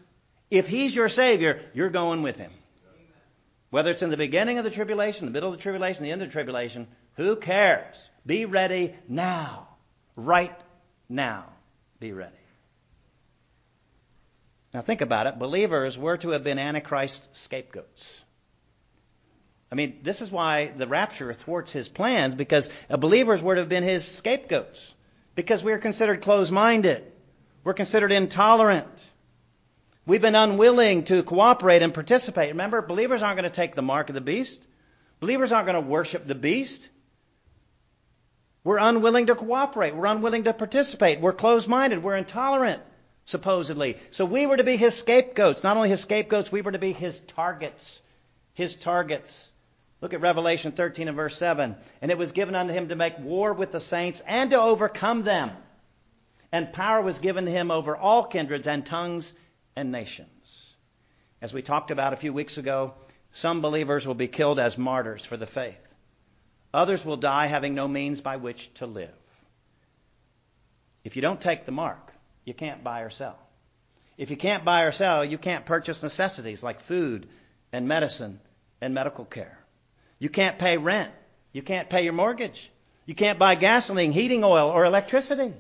If 0.51 0.69
He's 0.69 0.95
your 0.95 1.09
Savior, 1.09 1.61
you're 1.75 1.91
going 1.91 2.23
with 2.23 2.37
Him. 2.37 2.53
Whether 3.71 3.91
it's 3.91 4.03
in 4.03 4.11
the 4.11 4.17
beginning 4.17 4.59
of 4.59 4.65
the 4.65 4.71
tribulation, 4.71 5.27
the 5.27 5.33
middle 5.33 5.51
of 5.51 5.57
the 5.57 5.63
tribulation, 5.63 6.05
the 6.05 6.13
end 6.13 6.23
of 6.23 6.29
the 6.29 6.33
tribulation, 6.33 6.87
who 7.15 7.37
cares? 7.37 8.11
Be 8.25 8.45
ready 8.45 8.95
now. 9.09 9.69
Right 10.15 10.59
now. 11.09 11.47
Be 11.99 12.13
ready. 12.13 12.33
Now 14.73 14.83
think 14.83 15.01
about 15.01 15.27
it. 15.27 15.39
Believers 15.39 15.99
were 15.99 16.17
to 16.19 16.31
have 16.31 16.45
been 16.45 16.59
Antichrist 16.59 17.35
scapegoats. 17.35 18.23
I 19.73 19.75
mean, 19.75 20.01
this 20.03 20.21
is 20.21 20.31
why 20.31 20.67
the 20.67 20.87
rapture 20.87 21.33
thwarts 21.35 21.73
his 21.73 21.89
plans, 21.89 22.35
because 22.35 22.71
believers 22.89 23.43
were 23.43 23.57
to 23.57 23.63
have 23.63 23.69
been 23.69 23.83
his 23.83 24.07
scapegoats. 24.07 24.95
Because 25.35 25.65
we 25.65 25.73
are 25.73 25.79
considered 25.79 26.23
closed 26.23 26.53
minded. 26.53 27.05
We're 27.65 27.75
considered 27.75 28.13
intolerant. 28.13 29.11
We've 30.07 30.23
been 30.23 30.37
unwilling 30.37 31.03
to 31.05 31.25
cooperate 31.25 31.83
and 31.83 31.93
participate. 31.93 32.51
Remember, 32.51 32.81
believers 32.81 33.23
aren't 33.23 33.39
going 33.39 33.51
to 33.51 33.55
take 33.55 33.75
the 33.75 33.83
mark 33.83 34.09
of 34.09 34.15
the 34.15 34.21
beast. 34.21 34.65
Believers 35.19 35.51
aren't 35.51 35.67
going 35.67 35.83
to 35.83 35.89
worship 35.89 36.29
the 36.29 36.37
beast. 36.37 36.89
We're 38.63 38.79
unwilling 38.79 39.27
to 39.27 39.35
cooperate. 39.35 39.97
We're 39.97 40.07
unwilling 40.07 40.45
to 40.45 40.53
participate. 40.53 41.21
We're 41.21 41.33
closed 41.33 41.67
minded. 41.67 42.05
We're 42.05 42.17
intolerant, 42.17 42.83
supposedly. 43.25 43.97
So 44.13 44.25
we 44.25 44.47
were 44.47 44.57
to 44.57 44.65
be 44.65 44.77
his 44.77 44.97
scapegoats. 44.97 45.65
Not 45.65 45.77
only 45.77 45.89
his 45.89 46.03
scapegoats, 46.03 46.53
we 46.53 46.63
were 46.63 46.73
to 46.73 46.79
be 46.79 46.93
his 46.93 47.19
targets. 47.19 48.01
His 48.55 48.77
targets. 48.77 49.51
Look 50.01 50.15
at 50.15 50.21
Revelation 50.21 50.71
13 50.71 51.09
and 51.09 51.17
verse 51.17 51.37
7. 51.37 51.75
And 52.01 52.11
it 52.13 52.19
was 52.19 52.31
given 52.31 52.55
unto 52.55 52.73
him 52.73 52.89
to 52.89 52.97
make 52.97 53.19
war 53.19 53.53
with 53.53 53.73
the 53.73 53.81
saints 53.81 54.23
and 54.25 54.51
to 54.51 54.61
overcome 54.61 55.25
them. 55.25 55.51
And 56.53 56.73
power 56.73 57.03
was 57.03 57.19
given 57.19 57.47
to 57.47 57.51
him 57.51 57.73
over 57.73 57.97
all 57.97 58.25
kindreds 58.25 58.69
and 58.69 58.87
tongues 58.87 59.33
and 59.77 59.93
nations. 59.93 60.75
As 61.41 61.53
we 61.53 61.63
talked 61.63 61.91
about 61.91 62.15
a 62.15 62.17
few 62.17 62.33
weeks 62.33 62.59
ago, 62.59 62.95
some 63.33 63.61
believers 63.61 64.07
will 64.07 64.15
be 64.15 64.29
killed 64.29 64.59
as 64.59 64.79
martyrs 64.79 65.25
for 65.25 65.37
the 65.37 65.47
faith. 65.47 65.95
Others 66.73 67.05
will 67.05 67.19
die 67.19 67.47
having 67.47 67.75
no 67.75 67.87
means 67.87 68.21
by 68.21 68.37
which 68.37 68.73
to 68.75 68.87
live. 68.87 69.15
If 71.05 71.15
you 71.15 71.23
don't 71.23 71.41
take 71.41 71.67
the 71.67 71.73
mark, 71.73 72.13
you 72.45 72.55
can't 72.55 72.83
buy 72.83 73.03
or 73.03 73.11
sell. 73.11 73.39
If 74.17 74.31
you 74.31 74.37
can't 74.37 74.65
buy 74.65 74.83
or 74.83 74.93
sell, 74.93 75.25
you 75.25 75.39
can't 75.39 75.67
purchase 75.67 76.03
necessities 76.03 76.63
like 76.63 76.81
food 76.81 77.29
and 77.73 77.87
medicine 77.87 78.41
and 78.81 78.95
medical 78.95 79.25
care. 79.25 79.59
You 80.19 80.31
can't 80.31 80.59
pay 80.59 80.79
rent. 80.79 81.13
You 81.53 81.63
can't 81.63 81.91
pay 81.91 82.05
your 82.05 82.15
mortgage. 82.15 82.71
You 83.05 83.15
can't 83.15 83.39
buy 83.39 83.55
gasoline, 83.55 84.13
heating 84.13 84.43
oil, 84.43 84.71
or 84.71 84.85
electricity. 84.85 85.53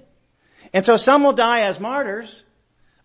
And 0.73 0.85
so 0.85 0.97
some 0.97 1.23
will 1.23 1.33
die 1.33 1.61
as 1.61 1.79
martyrs 1.79 2.43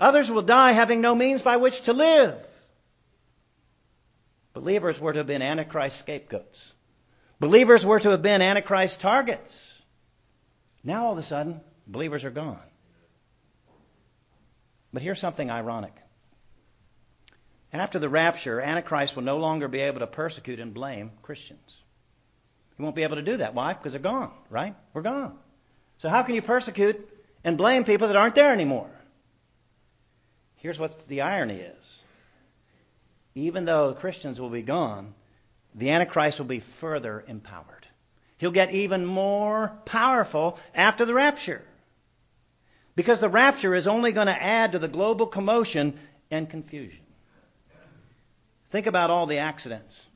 Others 0.02 0.32
will 0.32 0.42
die 0.42 0.72
having 0.72 1.00
no 1.00 1.14
means 1.14 1.44
by 1.44 1.58
which 1.58 1.82
to 1.82 1.94
live. 1.94 2.36
Believers 4.54 5.00
were 5.00 5.14
to 5.14 5.20
have 5.20 5.28
been 5.28 5.44
Antichrist 5.44 6.00
scapegoats. 6.00 6.74
Believers 7.40 7.86
were 7.86 8.00
to 8.00 8.10
have 8.10 8.24
been 8.24 8.42
Antichrist 8.42 9.00
targets. 9.00 9.82
Now 10.84 11.06
all 11.06 11.12
of 11.12 11.20
a 11.20 11.24
sudden, 11.24 11.62
believers 11.86 12.26
are 12.26 12.32
gone. 12.32 12.60
But 14.92 15.04
here's 15.04 15.20
something 15.20 15.52
ironic. 15.52 15.94
After 17.72 18.00
the 18.00 18.10
rapture, 18.10 18.60
Antichrist 18.60 19.16
will 19.16 19.24
no 19.24 19.38
longer 19.38 19.68
be 19.68 19.80
able 19.82 20.00
to 20.00 20.08
persecute 20.08 20.60
and 20.60 20.74
blame 20.74 21.12
Christians. 21.22 21.78
He 22.76 22.84
won't 22.84 22.96
be 22.96 23.04
able 23.04 23.18
to 23.18 23.22
do 23.22 23.38
that. 23.38 23.54
Why? 23.54 23.74
Because 23.74 23.94
they're 23.94 24.02
gone, 24.02 24.34
right? 24.50 24.76
We're 24.94 25.04
gone. 25.04 25.38
So 26.00 26.10
how 26.10 26.24
can 26.24 26.34
you 26.34 26.42
persecute 26.42 27.08
and 27.44 27.56
blame 27.56 27.84
people 27.84 28.08
that 28.08 28.18
aren't 28.18 28.36
there 28.36 28.52
anymore? 28.52 28.90
Here's 30.62 30.78
what 30.78 31.08
the 31.08 31.22
irony 31.22 31.58
is. 31.58 32.04
Even 33.34 33.66
though 33.66 33.94
Christians 33.94 34.40
will 34.40 34.50
be 34.50 34.62
gone, 34.62 35.16
the 35.74 35.90
Antichrist 35.90 36.38
will 36.38 36.46
be 36.46 36.60
further 36.60 37.24
empowered. 37.28 37.88
He'll 38.38 38.52
get 38.52 38.72
even 38.72 39.06
more 39.06 39.74
powerful 39.86 40.60
after 40.76 41.06
the 41.06 41.16
rapture. 41.16 41.64
Because 42.96 43.22
the 43.22 43.30
rapture 43.30 43.74
is 43.74 43.88
only 43.88 44.12
going 44.12 44.28
to 44.28 44.44
add 44.44 44.74
to 44.74 44.80
the 44.80 44.88
global 44.88 45.26
commotion 45.26 45.98
and 46.30 46.48
confusion. 46.48 47.02
Think 48.70 48.86
about 48.86 49.10
all 49.10 49.26
the 49.26 49.40
accidents. 49.40 50.08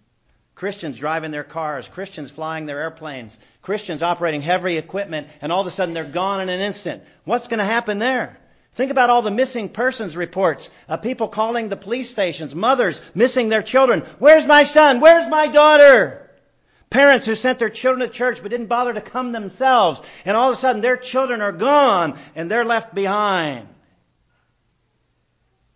Christians 0.54 1.00
driving 1.00 1.32
their 1.32 1.44
cars, 1.44 1.88
Christians 1.88 2.30
flying 2.30 2.68
their 2.68 2.82
airplanes, 2.82 3.38
Christians 3.64 4.04
operating 4.04 4.42
heavy 4.42 4.78
equipment, 4.78 5.28
and 5.42 5.52
all 5.52 5.62
of 5.62 5.68
a 5.68 5.72
sudden 5.72 5.96
they're 5.96 6.04
gone 6.04 6.42
in 6.42 6.50
an 6.50 6.62
instant. 6.62 7.04
What's 7.24 7.48
going 7.48 7.60
to 7.60 7.66
happen 7.66 7.98
there? 7.98 8.38
Think 8.76 8.92
about 8.92 9.10
all 9.10 9.22
the 9.22 9.32
missing 9.32 9.70
persons 9.70 10.18
reports, 10.18 10.70
uh, 10.90 10.98
people 10.98 11.30
calling 11.30 11.70
the 11.70 11.78
police 11.78 12.10
stations, 12.10 12.54
mothers 12.54 13.02
missing 13.16 13.48
their 13.48 13.64
children. 13.64 14.02
Where's 14.20 14.46
my 14.46 14.66
son? 14.66 15.00
Where's 15.00 15.30
my 15.30 15.48
daughter? 15.48 16.30
Parents 16.90 17.26
who 17.26 17.36
sent 17.36 17.58
their 17.58 17.70
children 17.70 18.06
to 18.06 18.14
church 18.14 18.42
but 18.42 18.52
didn't 18.52 18.68
bother 18.68 18.94
to 18.94 19.00
come 19.00 19.32
themselves. 19.32 20.02
And 20.26 20.36
all 20.36 20.50
of 20.50 20.58
a 20.58 20.60
sudden 20.60 20.82
their 20.82 20.98
children 20.98 21.42
are 21.42 21.54
gone 21.54 22.20
and 22.36 22.52
they're 22.52 22.66
left 22.66 22.94
behind. 22.94 23.68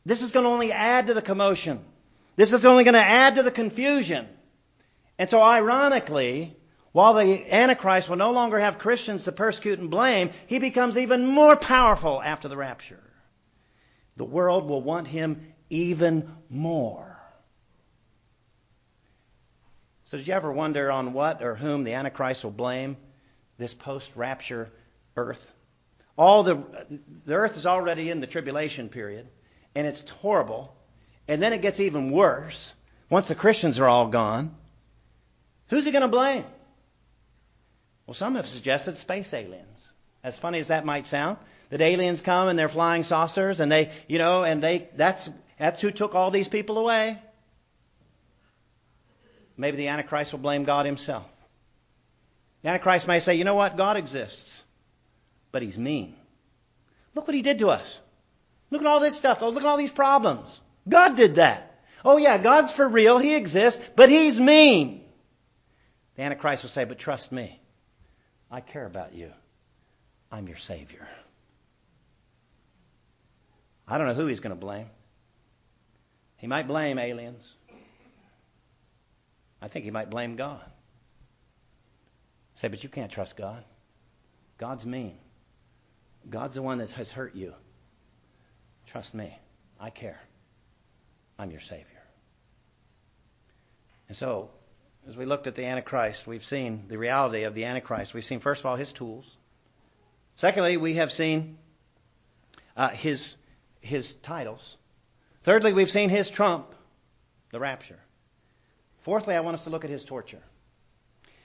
This 0.05 0.21
is 0.21 0.33
going 0.33 0.43
to 0.43 0.49
only 0.49 0.73
add 0.73 1.07
to 1.07 1.13
the 1.13 1.21
commotion. 1.21 1.79
This 2.35 2.51
is 2.51 2.65
only 2.65 2.83
going 2.83 2.95
to 2.95 2.99
add 2.99 3.35
to 3.35 3.43
the 3.43 3.51
confusion. 3.51 4.27
And 5.17 5.29
so 5.29 5.41
ironically, 5.41 6.55
while 6.91 7.13
the 7.13 7.53
Antichrist 7.53 8.09
will 8.09 8.17
no 8.17 8.31
longer 8.31 8.57
have 8.57 8.79
Christians 8.79 9.25
to 9.25 9.31
persecute 9.31 9.79
and 9.79 9.89
blame, 9.89 10.31
he 10.47 10.59
becomes 10.59 10.97
even 10.97 11.25
more 11.25 11.55
powerful 11.55 12.21
after 12.21 12.47
the 12.47 12.57
rapture. 12.57 13.03
The 14.17 14.25
world 14.25 14.67
will 14.67 14.81
want 14.81 15.07
him 15.07 15.53
even 15.69 16.29
more. 16.49 17.17
So, 20.05 20.17
did 20.17 20.27
you 20.27 20.33
ever 20.33 20.51
wonder 20.51 20.91
on 20.91 21.13
what 21.13 21.43
or 21.43 21.53
whom 21.53 21.83
the 21.83 21.93
Antichrist 21.93 22.43
will 22.43 22.51
blame 22.51 22.97
this 23.59 23.75
post 23.75 24.11
rapture 24.15 24.71
earth? 25.15 25.53
All 26.17 26.41
the, 26.41 26.63
the 27.25 27.35
earth 27.35 27.55
is 27.55 27.67
already 27.67 28.09
in 28.09 28.19
the 28.19 28.27
tribulation 28.27 28.89
period, 28.89 29.27
and 29.75 29.85
it's 29.85 30.09
horrible. 30.09 30.75
And 31.27 31.41
then 31.41 31.53
it 31.53 31.61
gets 31.61 31.79
even 31.79 32.09
worse 32.09 32.73
once 33.09 33.27
the 33.27 33.35
Christians 33.35 33.79
are 33.79 33.87
all 33.87 34.07
gone. 34.07 34.55
Who's 35.67 35.85
he 35.85 35.91
going 35.91 36.01
to 36.01 36.07
blame? 36.07 36.43
Well, 38.09 38.15
some 38.15 38.33
have 38.37 38.47
suggested 38.47 38.97
space 38.97 39.35
aliens. 39.35 39.87
As 40.23 40.39
funny 40.39 40.57
as 40.57 40.69
that 40.69 40.83
might 40.83 41.05
sound, 41.05 41.37
that 41.69 41.79
aliens 41.79 42.21
come 42.21 42.47
and 42.47 42.57
they're 42.57 42.67
flying 42.67 43.03
saucers 43.03 43.59
and 43.59 43.71
they, 43.71 43.91
you 44.07 44.17
know, 44.17 44.43
and 44.43 44.63
they, 44.63 44.89
that's, 44.95 45.29
that's 45.59 45.79
who 45.79 45.91
took 45.91 46.15
all 46.15 46.31
these 46.31 46.47
people 46.47 46.79
away. 46.79 47.21
Maybe 49.57 49.77
the 49.77 49.89
Antichrist 49.89 50.31
will 50.31 50.39
blame 50.39 50.63
God 50.63 50.87
himself. 50.87 51.31
The 52.63 52.69
Antichrist 52.69 53.07
may 53.07 53.19
say, 53.19 53.35
you 53.35 53.43
know 53.43 53.53
what? 53.53 53.77
God 53.77 53.95
exists, 53.95 54.63
but 55.51 55.61
he's 55.61 55.77
mean. 55.77 56.15
Look 57.13 57.27
what 57.27 57.35
he 57.35 57.43
did 57.43 57.59
to 57.59 57.69
us. 57.69 57.99
Look 58.71 58.81
at 58.81 58.87
all 58.87 59.01
this 59.01 59.17
stuff. 59.17 59.43
Oh, 59.43 59.49
look 59.49 59.61
at 59.61 59.69
all 59.69 59.77
these 59.77 59.91
problems. 59.91 60.59
God 60.87 61.15
did 61.15 61.35
that. 61.35 61.79
Oh 62.03 62.17
yeah, 62.17 62.39
God's 62.39 62.71
for 62.71 62.89
real. 62.89 63.19
He 63.19 63.35
exists, 63.35 63.87
but 63.95 64.09
he's 64.09 64.39
mean. 64.39 65.05
The 66.15 66.23
Antichrist 66.23 66.63
will 66.63 66.71
say, 66.71 66.85
but 66.85 66.97
trust 66.97 67.31
me. 67.31 67.61
I 68.51 68.61
care 68.61 68.85
about 68.85 69.13
you. 69.13 69.31
I'm 70.31 70.47
your 70.47 70.57
Savior. 70.57 71.07
I 73.87 73.97
don't 73.97 74.07
know 74.07 74.13
who 74.13 74.27
he's 74.27 74.39
going 74.39 74.55
to 74.55 74.59
blame. 74.59 74.87
He 76.37 76.47
might 76.47 76.67
blame 76.67 76.99
aliens. 76.99 77.55
I 79.61 79.67
think 79.67 79.85
he 79.85 79.91
might 79.91 80.09
blame 80.09 80.35
God. 80.35 80.63
Say, 82.55 82.67
but 82.67 82.83
you 82.83 82.89
can't 82.89 83.11
trust 83.11 83.37
God. 83.37 83.63
God's 84.57 84.85
mean. 84.85 85.17
God's 86.29 86.55
the 86.55 86.61
one 86.61 86.77
that 86.79 86.91
has 86.91 87.11
hurt 87.11 87.35
you. 87.35 87.53
Trust 88.87 89.13
me. 89.13 89.37
I 89.79 89.89
care. 89.89 90.19
I'm 91.37 91.51
your 91.51 91.61
Savior. 91.61 91.85
And 94.07 94.17
so, 94.17 94.49
as 95.07 95.17
we 95.17 95.25
looked 95.25 95.47
at 95.47 95.55
the 95.55 95.65
Antichrist, 95.65 96.27
we've 96.27 96.45
seen 96.45 96.85
the 96.87 96.97
reality 96.97 97.43
of 97.43 97.55
the 97.55 97.65
Antichrist. 97.65 98.13
We've 98.13 98.25
seen, 98.25 98.39
first 98.39 98.61
of 98.61 98.65
all, 98.65 98.75
his 98.75 98.93
tools. 98.93 99.37
Secondly, 100.35 100.77
we 100.77 100.95
have 100.95 101.11
seen 101.11 101.57
uh, 102.77 102.89
his, 102.89 103.35
his 103.81 104.13
titles. 104.13 104.77
Thirdly, 105.43 105.73
we've 105.73 105.89
seen 105.89 106.09
his 106.09 106.29
trump, 106.29 106.73
the 107.51 107.59
rapture. 107.59 107.99
Fourthly, 108.99 109.35
I 109.35 109.39
want 109.39 109.55
us 109.55 109.63
to 109.63 109.69
look 109.69 109.83
at 109.83 109.89
his 109.89 110.03
torture. 110.03 110.43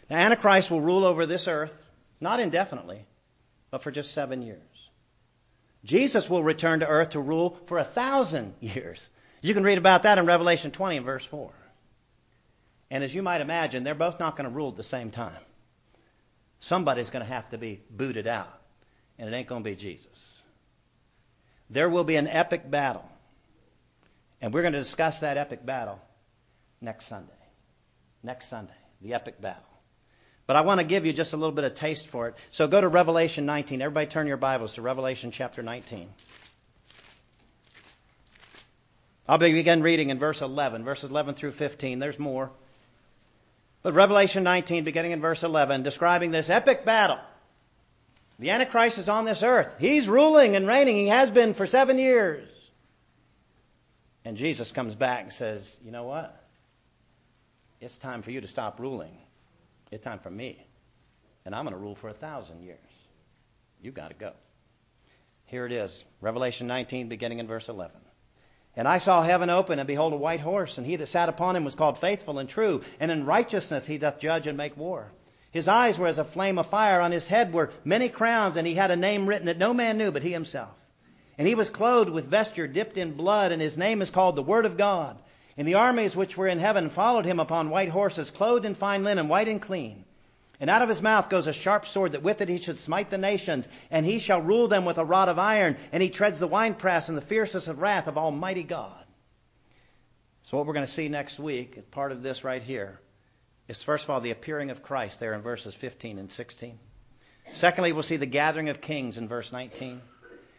The 0.08 0.14
Antichrist 0.14 0.70
will 0.70 0.80
rule 0.80 1.04
over 1.04 1.24
this 1.24 1.48
earth, 1.48 1.90
not 2.20 2.40
indefinitely, 2.40 3.06
but 3.70 3.82
for 3.82 3.90
just 3.90 4.12
seven 4.12 4.42
years. 4.42 4.60
Jesus 5.84 6.28
will 6.28 6.42
return 6.42 6.80
to 6.80 6.86
earth 6.86 7.10
to 7.10 7.20
rule 7.20 7.58
for 7.66 7.78
a 7.78 7.84
thousand 7.84 8.54
years. 8.60 9.08
You 9.42 9.54
can 9.54 9.62
read 9.62 9.78
about 9.78 10.02
that 10.04 10.18
in 10.18 10.26
Revelation 10.26 10.70
20 10.70 10.98
and 10.98 11.06
verse 11.06 11.24
4. 11.24 11.52
And 12.94 13.02
as 13.02 13.12
you 13.12 13.24
might 13.24 13.40
imagine, 13.40 13.82
they're 13.82 13.96
both 13.96 14.20
not 14.20 14.36
going 14.36 14.48
to 14.48 14.54
rule 14.54 14.68
at 14.68 14.76
the 14.76 14.84
same 14.84 15.10
time. 15.10 15.42
Somebody's 16.60 17.10
going 17.10 17.24
to 17.24 17.28
have 17.32 17.50
to 17.50 17.58
be 17.58 17.80
booted 17.90 18.28
out, 18.28 18.56
and 19.18 19.28
it 19.28 19.36
ain't 19.36 19.48
going 19.48 19.64
to 19.64 19.68
be 19.68 19.74
Jesus. 19.74 20.40
There 21.68 21.90
will 21.90 22.04
be 22.04 22.14
an 22.14 22.28
epic 22.28 22.70
battle. 22.70 23.04
And 24.40 24.54
we're 24.54 24.62
going 24.62 24.74
to 24.74 24.78
discuss 24.78 25.20
that 25.20 25.36
epic 25.36 25.66
battle 25.66 26.00
next 26.80 27.06
Sunday. 27.06 27.32
Next 28.22 28.46
Sunday, 28.46 28.72
the 29.02 29.14
epic 29.14 29.40
battle. 29.40 29.64
But 30.46 30.54
I 30.54 30.60
want 30.60 30.78
to 30.78 30.86
give 30.86 31.04
you 31.04 31.12
just 31.12 31.32
a 31.32 31.36
little 31.36 31.50
bit 31.50 31.64
of 31.64 31.74
taste 31.74 32.06
for 32.06 32.28
it. 32.28 32.36
So 32.52 32.68
go 32.68 32.80
to 32.80 32.86
Revelation 32.86 33.44
19. 33.44 33.82
Everybody 33.82 34.06
turn 34.06 34.28
your 34.28 34.36
Bibles 34.36 34.74
to 34.74 34.82
Revelation 34.82 35.32
chapter 35.32 35.64
19. 35.64 36.08
I'll 39.26 39.38
begin 39.38 39.82
reading 39.82 40.10
in 40.10 40.20
verse 40.20 40.42
11, 40.42 40.84
verses 40.84 41.10
11 41.10 41.34
through 41.34 41.52
15. 41.52 41.98
There's 41.98 42.20
more. 42.20 42.52
But 43.84 43.92
Revelation 43.92 44.44
19, 44.44 44.82
beginning 44.82 45.12
in 45.12 45.20
verse 45.20 45.42
11, 45.42 45.82
describing 45.82 46.30
this 46.30 46.48
epic 46.48 46.86
battle. 46.86 47.18
The 48.38 48.50
Antichrist 48.50 48.96
is 48.96 49.10
on 49.10 49.26
this 49.26 49.42
earth. 49.42 49.76
He's 49.78 50.08
ruling 50.08 50.56
and 50.56 50.66
reigning. 50.66 50.96
He 50.96 51.08
has 51.08 51.30
been 51.30 51.52
for 51.52 51.66
seven 51.66 51.98
years. 51.98 52.48
And 54.24 54.38
Jesus 54.38 54.72
comes 54.72 54.94
back 54.94 55.24
and 55.24 55.32
says, 55.32 55.78
You 55.84 55.92
know 55.92 56.04
what? 56.04 56.34
It's 57.82 57.98
time 57.98 58.22
for 58.22 58.30
you 58.30 58.40
to 58.40 58.48
stop 58.48 58.80
ruling. 58.80 59.14
It's 59.90 60.02
time 60.02 60.18
for 60.18 60.30
me. 60.30 60.58
And 61.44 61.54
I'm 61.54 61.64
going 61.64 61.74
to 61.74 61.80
rule 61.80 61.94
for 61.94 62.08
a 62.08 62.14
thousand 62.14 62.62
years. 62.62 62.78
You've 63.82 63.92
got 63.92 64.08
to 64.08 64.14
go. 64.14 64.32
Here 65.44 65.66
it 65.66 65.72
is 65.72 66.02
Revelation 66.22 66.66
19, 66.68 67.10
beginning 67.10 67.38
in 67.38 67.46
verse 67.46 67.68
11. 67.68 67.94
And 68.76 68.88
I 68.88 68.98
saw 68.98 69.22
heaven 69.22 69.50
open, 69.50 69.78
and 69.78 69.86
behold, 69.86 70.12
a 70.12 70.16
white 70.16 70.40
horse, 70.40 70.78
and 70.78 70.86
he 70.86 70.96
that 70.96 71.06
sat 71.06 71.28
upon 71.28 71.54
him 71.54 71.64
was 71.64 71.76
called 71.76 71.98
faithful 71.98 72.38
and 72.38 72.48
true, 72.48 72.82
and 72.98 73.10
in 73.10 73.24
righteousness 73.24 73.86
he 73.86 73.98
doth 73.98 74.18
judge 74.18 74.46
and 74.46 74.56
make 74.56 74.76
war. 74.76 75.12
His 75.52 75.68
eyes 75.68 75.96
were 75.98 76.08
as 76.08 76.18
a 76.18 76.24
flame 76.24 76.58
of 76.58 76.66
fire, 76.66 77.00
on 77.00 77.12
his 77.12 77.28
head 77.28 77.52
were 77.52 77.70
many 77.84 78.08
crowns, 78.08 78.56
and 78.56 78.66
he 78.66 78.74
had 78.74 78.90
a 78.90 78.96
name 78.96 79.28
written 79.28 79.46
that 79.46 79.58
no 79.58 79.72
man 79.72 79.96
knew 79.98 80.10
but 80.10 80.24
he 80.24 80.32
himself. 80.32 80.74
And 81.38 81.46
he 81.46 81.54
was 81.54 81.70
clothed 81.70 82.10
with 82.10 82.26
vesture 82.26 82.66
dipped 82.66 82.96
in 82.96 83.14
blood, 83.14 83.52
and 83.52 83.62
his 83.62 83.78
name 83.78 84.02
is 84.02 84.10
called 84.10 84.34
the 84.34 84.42
Word 84.42 84.66
of 84.66 84.76
God. 84.76 85.16
And 85.56 85.68
the 85.68 85.74
armies 85.74 86.16
which 86.16 86.36
were 86.36 86.48
in 86.48 86.58
heaven 86.58 86.90
followed 86.90 87.24
him 87.24 87.38
upon 87.38 87.70
white 87.70 87.88
horses, 87.88 88.30
clothed 88.30 88.64
in 88.64 88.74
fine 88.74 89.04
linen, 89.04 89.28
white 89.28 89.46
and 89.46 89.62
clean. 89.62 90.03
And 90.64 90.70
out 90.70 90.80
of 90.80 90.88
his 90.88 91.02
mouth 91.02 91.28
goes 91.28 91.46
a 91.46 91.52
sharp 91.52 91.84
sword, 91.84 92.12
that 92.12 92.22
with 92.22 92.40
it 92.40 92.48
he 92.48 92.56
should 92.56 92.78
smite 92.78 93.10
the 93.10 93.18
nations, 93.18 93.68
and 93.90 94.06
he 94.06 94.18
shall 94.18 94.40
rule 94.40 94.66
them 94.66 94.86
with 94.86 94.96
a 94.96 95.04
rod 95.04 95.28
of 95.28 95.38
iron, 95.38 95.76
and 95.92 96.02
he 96.02 96.08
treads 96.08 96.38
the 96.38 96.46
winepress 96.46 97.10
in 97.10 97.16
the 97.16 97.20
fierceness 97.20 97.68
of 97.68 97.82
wrath 97.82 98.08
of 98.08 98.16
Almighty 98.16 98.62
God. 98.62 99.04
So, 100.42 100.56
what 100.56 100.66
we're 100.66 100.72
going 100.72 100.86
to 100.86 100.90
see 100.90 101.10
next 101.10 101.38
week, 101.38 101.90
part 101.90 102.12
of 102.12 102.22
this 102.22 102.44
right 102.44 102.62
here, 102.62 102.98
is 103.68 103.82
first 103.82 104.04
of 104.04 104.10
all 104.10 104.22
the 104.22 104.30
appearing 104.30 104.70
of 104.70 104.82
Christ 104.82 105.20
there 105.20 105.34
in 105.34 105.42
verses 105.42 105.74
15 105.74 106.18
and 106.18 106.32
16. 106.32 106.78
Secondly, 107.52 107.92
we'll 107.92 108.02
see 108.02 108.16
the 108.16 108.24
gathering 108.24 108.70
of 108.70 108.80
kings 108.80 109.18
in 109.18 109.28
verse 109.28 109.52
19. 109.52 110.00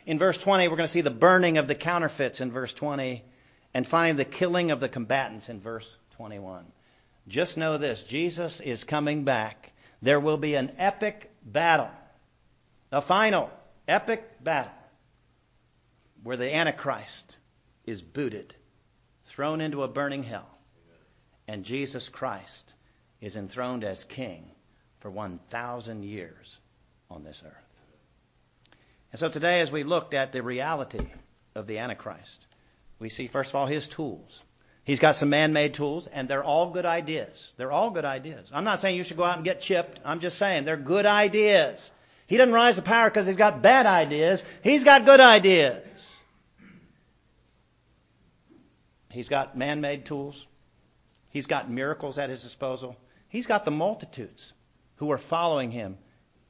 In 0.05 0.19
verse 0.19 0.37
20, 0.37 0.67
we're 0.67 0.75
going 0.75 0.85
to 0.85 0.93
see 0.93 1.01
the 1.01 1.09
burning 1.09 1.57
of 1.57 1.67
the 1.67 1.73
counterfeits 1.73 2.41
in 2.41 2.51
verse 2.51 2.75
20. 2.75 3.23
And 3.73 3.87
finally, 3.87 4.23
the 4.23 4.29
killing 4.29 4.69
of 4.69 4.79
the 4.79 4.87
combatants 4.87 5.49
in 5.49 5.61
verse 5.61 5.97
21. 6.17 6.63
Just 7.27 7.57
know 7.57 7.79
this 7.79 8.03
Jesus 8.03 8.59
is 8.59 8.83
coming 8.83 9.23
back 9.23 9.71
there 10.01 10.19
will 10.19 10.37
be 10.37 10.55
an 10.55 10.73
epic 10.77 11.31
battle, 11.43 11.91
a 12.91 13.01
final 13.01 13.49
epic 13.87 14.43
battle, 14.43 14.71
where 16.23 16.37
the 16.37 16.53
Antichrist 16.53 17.37
is 17.85 18.01
booted, 18.01 18.55
thrown 19.25 19.61
into 19.61 19.83
a 19.83 19.87
burning 19.87 20.23
hell, 20.23 20.49
and 21.47 21.63
Jesus 21.63 22.09
Christ 22.09 22.73
is 23.21 23.35
enthroned 23.35 23.83
as 23.83 24.03
king 24.03 24.51
for 24.99 25.09
1,000 25.11 26.03
years 26.03 26.59
on 27.09 27.23
this 27.23 27.43
earth. 27.45 27.53
And 29.11 29.19
so 29.19 29.29
today, 29.29 29.61
as 29.61 29.71
we 29.71 29.83
looked 29.83 30.13
at 30.13 30.31
the 30.31 30.41
reality 30.41 31.07
of 31.53 31.67
the 31.67 31.77
Antichrist, 31.77 32.45
we 32.99 33.09
see, 33.09 33.27
first 33.27 33.51
of 33.51 33.55
all, 33.55 33.65
his 33.65 33.87
tools. 33.87 34.43
He's 34.85 34.99
got 34.99 35.15
some 35.15 35.31
man-made 35.31 35.73
tools, 35.73 36.05
and 36.05 36.29
they're 36.29 36.43
all 36.43 36.69
good 36.69 36.85
ideas. 36.85 37.51
They're 37.57 37.71
all 37.71 37.89
good 37.89 38.05
ideas. 38.05 38.49
I'm 38.53 38.63
not 38.63 38.79
saying 38.79 38.95
you 38.95 39.03
should 39.03 39.17
go 39.17 39.23
out 39.23 39.35
and 39.35 39.43
get 39.43 39.59
chipped. 39.59 39.99
I'm 40.05 40.19
just 40.19 40.37
saying 40.37 40.63
they're 40.63 40.77
good 40.77 41.07
ideas. 41.07 41.89
He 42.27 42.37
doesn't 42.37 42.53
rise 42.53 42.75
to 42.75 42.83
power 42.83 43.09
because 43.09 43.25
he's 43.25 43.35
got 43.35 43.63
bad 43.63 43.87
ideas. 43.87 44.45
He's 44.63 44.83
got 44.83 45.05
good 45.05 45.19
ideas. 45.19 45.81
He's 49.09 49.27
got 49.27 49.57
man-made 49.57 50.05
tools. 50.05 50.45
He's 51.29 51.47
got 51.47 51.67
miracles 51.69 52.19
at 52.19 52.29
his 52.29 52.43
disposal. 52.43 52.95
He's 53.27 53.47
got 53.47 53.65
the 53.65 53.71
multitudes 53.71 54.53
who 54.97 55.11
are 55.11 55.17
following 55.17 55.71
him 55.71 55.97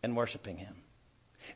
and 0.03 0.15
worshiping 0.15 0.57
him. 0.57 0.75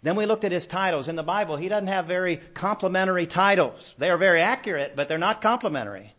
Then 0.01 0.15
we 0.15 0.25
looked 0.25 0.45
at 0.45 0.53
his 0.53 0.65
titles. 0.65 1.09
In 1.09 1.17
the 1.17 1.23
Bible, 1.23 1.57
he 1.57 1.67
doesn't 1.67 1.87
have 1.87 2.05
very 2.05 2.37
complimentary 2.37 3.25
titles. 3.25 3.93
They 3.97 4.09
are 4.09 4.17
very 4.17 4.39
accurate, 4.39 4.95
but 4.95 5.09
they're 5.09 5.17
not 5.17 5.41
complimentary. 5.41 6.13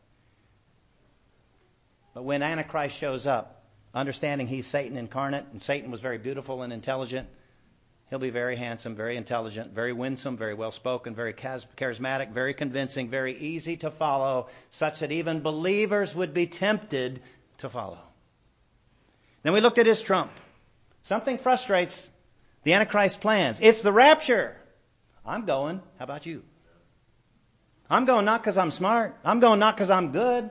When 2.20 2.42
Antichrist 2.42 2.96
shows 2.96 3.26
up, 3.26 3.64
understanding 3.94 4.46
he's 4.46 4.66
Satan 4.66 4.96
incarnate, 4.96 5.46
and 5.52 5.60
Satan 5.60 5.90
was 5.90 6.00
very 6.00 6.18
beautiful 6.18 6.62
and 6.62 6.72
intelligent, 6.72 7.28
he'll 8.08 8.18
be 8.18 8.30
very 8.30 8.56
handsome, 8.56 8.94
very 8.94 9.16
intelligent, 9.16 9.72
very 9.72 9.92
winsome, 9.92 10.36
very 10.36 10.54
well 10.54 10.72
spoken, 10.72 11.14
very 11.14 11.32
charismatic, 11.32 12.32
very 12.32 12.54
convincing, 12.54 13.08
very 13.08 13.36
easy 13.36 13.76
to 13.78 13.90
follow, 13.90 14.48
such 14.70 15.00
that 15.00 15.12
even 15.12 15.40
believers 15.40 16.14
would 16.14 16.34
be 16.34 16.46
tempted 16.46 17.22
to 17.58 17.68
follow. 17.68 18.00
Then 19.42 19.52
we 19.52 19.60
looked 19.60 19.78
at 19.78 19.86
his 19.86 20.02
trump. 20.02 20.30
Something 21.02 21.38
frustrates 21.38 22.10
the 22.64 22.74
Antichrist 22.74 23.20
plans. 23.20 23.58
It's 23.60 23.82
the 23.82 23.92
rapture. 23.92 24.56
I'm 25.24 25.46
going. 25.46 25.80
How 25.98 26.04
about 26.04 26.26
you? 26.26 26.42
I'm 27.88 28.04
going 28.04 28.24
not 28.24 28.40
because 28.40 28.58
I'm 28.58 28.70
smart. 28.70 29.16
I'm 29.24 29.40
going 29.40 29.58
not 29.58 29.74
because 29.74 29.90
I'm 29.90 30.12
good. 30.12 30.50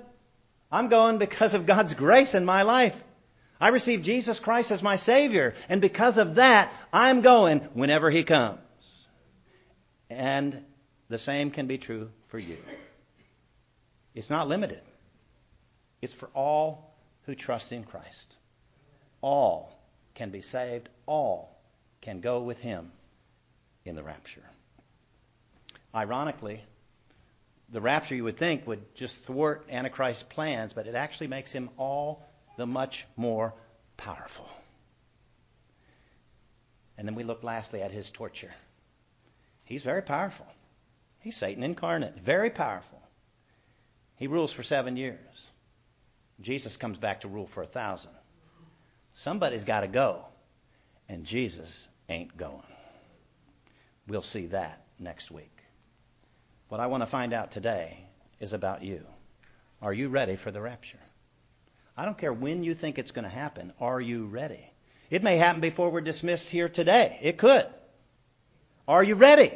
I'm 0.72 0.88
going 0.88 1.18
because 1.18 1.54
of 1.54 1.66
God's 1.66 1.94
grace 1.94 2.36
in 2.36 2.46
my 2.46 2.64
life. 2.64 3.02
I 3.60 3.70
received 3.70 4.06
Jesus 4.06 4.40
Christ 4.40 4.72
as 4.72 4.82
my 4.82 4.96
Savior, 4.96 5.54
and 5.68 5.82
because 5.82 6.18
of 6.18 6.36
that, 6.36 6.72
I'm 6.94 7.22
going 7.22 7.60
whenever 7.74 8.10
He 8.10 8.24
comes. 8.24 8.60
And 10.10 10.64
the 11.10 11.18
same 11.18 11.52
can 11.52 11.68
be 11.68 11.78
true 11.78 12.10
for 12.28 12.40
you. 12.40 12.58
It's 14.16 14.30
not 14.30 14.48
limited, 14.48 14.82
it's 16.02 16.14
for 16.14 16.30
all 16.34 16.96
who 17.24 17.36
trust 17.36 17.72
in 17.72 17.84
Christ. 17.84 18.36
All 19.22 19.78
can 20.16 20.30
be 20.30 20.42
saved, 20.42 20.88
all 21.06 21.58
can 22.02 22.22
go 22.22 22.42
with 22.42 22.60
Him 22.60 22.92
in 23.86 23.96
the 23.96 24.04
rapture. 24.04 24.44
Ironically, 25.94 26.62
the 27.72 27.82
rapture, 27.82 28.16
you 28.16 28.24
would 28.24 28.38
think, 28.38 28.66
would 28.68 28.96
just 28.96 29.24
thwart 29.26 29.68
Antichrist's 29.70 30.24
plans, 30.24 30.74
but 30.74 30.88
it 30.88 30.96
actually 30.96 31.28
makes 31.28 31.52
him 31.52 31.70
all 31.78 32.26
the 32.58 32.66
much 32.66 33.06
more 33.16 33.54
powerful. 33.98 34.50
And 36.98 37.08
then 37.08 37.16
we 37.16 37.24
look 37.24 37.44
lastly 37.44 37.82
at 37.82 37.92
his 37.92 38.12
torture. 38.12 38.54
He's 39.64 39.84
very 39.84 40.02
powerful. 40.02 40.48
He's 41.20 41.38
Satan 41.38 41.64
incarnate, 41.64 42.16
very 42.16 42.50
powerful. 42.50 43.02
He 44.16 44.28
rules 44.28 44.52
for 44.52 44.64
seven 44.64 44.98
years. 44.98 45.48
Jesus 46.42 46.78
comes 46.78 46.98
back 46.98 47.22
to 47.22 47.28
rule 47.28 47.48
for 47.48 47.64
a 47.64 47.68
thousand. 47.68 48.12
Somebody's 49.14 49.64
got 49.64 49.82
to 49.82 49.88
go, 49.88 50.26
and 51.08 51.26
Jesus 51.26 51.88
ain't 52.08 52.36
going. 52.36 52.64
We'll 54.08 54.22
see 54.22 54.48
that 54.48 54.86
next 54.98 55.30
week. 55.30 55.59
What 56.70 56.80
I 56.80 56.88
want 56.88 57.02
to 57.02 57.08
find 57.08 57.34
out 57.34 57.52
today 57.52 58.00
is 58.40 58.54
about 58.54 58.84
you. 58.84 59.06
Are 59.82 59.94
you 59.94 60.10
ready 60.10 60.36
for 60.36 60.52
the 60.52 60.62
rapture? 60.62 61.00
I 61.98 62.06
don't 62.06 62.18
care 62.18 62.32
when 62.32 62.64
you 62.64 62.76
think 62.76 62.98
it's 62.98 63.12
going 63.12 63.24
to 63.24 63.30
happen. 63.30 63.74
Are 63.82 64.00
you 64.00 64.28
ready? 64.28 64.72
It 65.10 65.24
may 65.24 65.38
happen 65.38 65.62
before 65.62 65.90
we're 65.90 66.02
dismissed 66.02 66.50
here 66.50 66.70
today. 66.70 67.18
It 67.22 67.38
could. 67.38 67.66
Are 68.88 69.04
you 69.04 69.16
ready? 69.16 69.52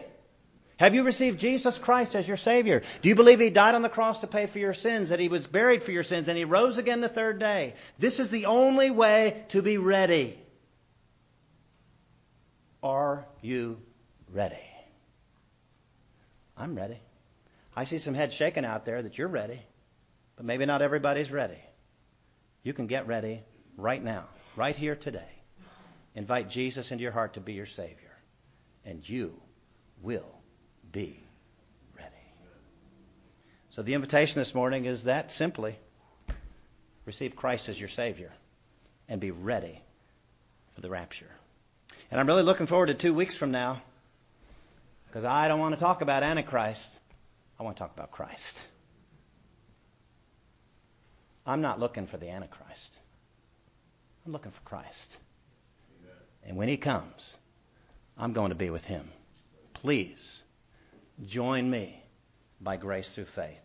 Have 0.78 0.96
you 0.96 1.04
received 1.04 1.40
Jesus 1.40 1.78
Christ 1.78 2.16
as 2.16 2.28
your 2.28 2.38
Savior? 2.38 2.82
Do 3.04 3.10
you 3.10 3.16
believe 3.16 3.40
He 3.40 3.52
died 3.52 3.76
on 3.76 3.84
the 3.84 3.90
cross 3.90 4.20
to 4.20 4.28
pay 4.28 4.48
for 4.48 4.58
your 4.58 4.74
sins, 4.74 5.10
that 5.10 5.20
He 5.20 5.30
was 5.30 5.46
buried 5.46 5.84
for 5.84 5.92
your 5.92 6.04
sins, 6.04 6.28
and 6.28 6.38
He 6.38 6.46
rose 6.46 6.80
again 6.80 7.00
the 7.00 7.10
third 7.10 7.38
day? 7.38 7.76
This 8.00 8.20
is 8.20 8.30
the 8.30 8.48
only 8.48 8.90
way 8.90 9.46
to 9.50 9.62
be 9.62 9.78
ready. 9.78 10.40
Are 12.82 13.26
you 13.42 13.80
ready? 14.32 14.73
I'm 16.58 16.76
ready. 16.76 17.00
I 17.76 17.86
see 17.86 17.98
some 17.98 18.14
heads 18.14 18.36
shaking 18.36 18.66
out 18.66 18.86
there 18.86 19.02
that 19.02 19.18
you're 19.18 19.28
ready, 19.28 19.62
but 20.36 20.46
maybe 20.46 20.66
not 20.66 20.82
everybody's 20.82 21.32
ready. 21.32 21.58
You 22.62 22.74
can 22.74 22.88
get 22.88 23.08
ready 23.08 23.42
right 23.78 24.02
now, 24.02 24.26
right 24.56 24.76
here 24.76 24.96
today. 24.96 25.30
Invite 26.16 26.50
Jesus 26.50 26.92
into 26.92 27.02
your 27.02 27.12
heart 27.12 27.34
to 27.34 27.42
be 27.42 27.54
your 27.54 27.66
Savior, 27.66 28.16
and 28.86 29.08
you 29.08 29.34
will 30.02 30.32
be 30.92 31.20
ready. 31.98 32.14
So 33.72 33.82
the 33.82 33.96
invitation 33.96 34.40
this 34.40 34.54
morning 34.54 34.86
is 34.86 35.06
that 35.06 35.32
simply 35.32 35.76
receive 37.06 37.36
Christ 37.36 37.70
as 37.70 37.80
your 37.80 37.90
Savior 37.90 38.32
and 39.10 39.20
be 39.20 39.32
ready 39.32 39.82
for 40.76 40.82
the 40.82 40.90
rapture. 40.90 41.32
And 42.12 42.20
I'm 42.20 42.28
really 42.28 42.44
looking 42.44 42.68
forward 42.68 42.88
to 42.88 42.94
two 42.94 43.14
weeks 43.14 43.36
from 43.36 43.50
now 43.50 43.82
because 45.14 45.26
I 45.26 45.48
don't 45.48 45.60
want 45.60 45.76
to 45.76 45.80
talk 45.80 46.02
about 46.02 46.24
Antichrist. 46.24 47.00
I 47.60 47.64
want 47.64 47.78
to 47.78 47.84
talk 47.84 47.94
about 47.96 48.10
Christ. 48.10 48.60
I'm 51.46 51.62
not 51.62 51.80
looking 51.80 52.08
for 52.08 52.18
the 52.18 52.32
Antichrist. 52.32 52.98
I'm 54.26 54.32
looking 54.32 54.52
for 54.52 54.62
Christ. 54.62 55.16
And 56.44 56.58
when 56.58 56.68
he 56.68 56.78
comes, 56.78 57.38
I'm 58.18 58.34
going 58.34 58.50
to 58.50 58.56
be 58.56 58.72
with 58.72 58.84
him. 58.86 59.08
Please 59.76 60.42
join 61.24 61.70
me 61.70 62.02
by 62.60 62.78
grace 62.78 63.14
through 63.14 63.26
faith 63.26 63.62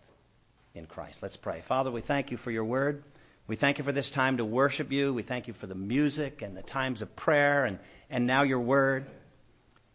in 0.74 0.84
Christ. 0.84 1.22
Let's 1.22 1.38
pray. 1.38 1.62
Father, 1.62 1.90
we 1.90 2.02
thank 2.02 2.30
you 2.30 2.36
for 2.36 2.50
your 2.50 2.64
word. 2.64 3.02
We 3.46 3.56
thank 3.56 3.78
you 3.78 3.84
for 3.84 3.92
this 3.92 4.10
time 4.10 4.36
to 4.36 4.44
worship 4.44 4.92
you. 4.92 5.14
We 5.14 5.22
thank 5.22 5.48
you 5.48 5.54
for 5.54 5.66
the 5.66 5.74
music 5.74 6.42
and 6.42 6.54
the 6.54 6.62
times 6.62 7.00
of 7.00 7.16
prayer 7.16 7.64
and, 7.64 7.78
and 8.10 8.26
now 8.26 8.42
your 8.42 8.60
word. 8.60 9.06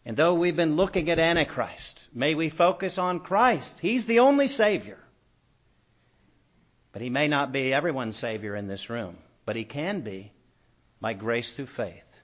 And 0.06 0.16
though 0.16 0.34
we've 0.34 0.56
been 0.56 0.76
looking 0.76 1.10
at 1.10 1.18
Antichrist, 1.18 2.08
may 2.12 2.34
we 2.34 2.50
focus 2.50 2.98
on 2.98 3.20
Christ. 3.20 3.80
He's 3.80 4.06
the 4.06 4.20
only 4.20 4.48
Savior. 4.48 4.98
But 6.92 7.02
he 7.02 7.10
may 7.10 7.26
not 7.26 7.52
be 7.52 7.72
everyone's 7.72 8.16
Savior 8.16 8.54
in 8.54 8.66
this 8.66 8.90
room, 8.90 9.16
but 9.46 9.56
he 9.56 9.64
can 9.64 10.00
be 10.00 10.32
by 11.00 11.14
grace 11.14 11.56
through 11.56 11.66
faith. 11.66 12.22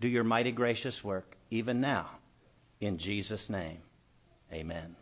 Do 0.00 0.08
your 0.08 0.24
mighty 0.24 0.52
gracious 0.52 1.04
work 1.04 1.36
even 1.50 1.80
now. 1.80 2.08
In 2.80 2.96
Jesus' 2.96 3.50
name, 3.50 3.82
amen. 4.52 4.96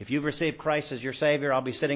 If 0.00 0.10
you've 0.10 0.24
received 0.24 0.58
Christ 0.58 0.92
as 0.92 1.04
your 1.04 1.12
Savior, 1.12 1.52
I'll 1.52 1.60
be 1.60 1.72
sitting 1.72 1.88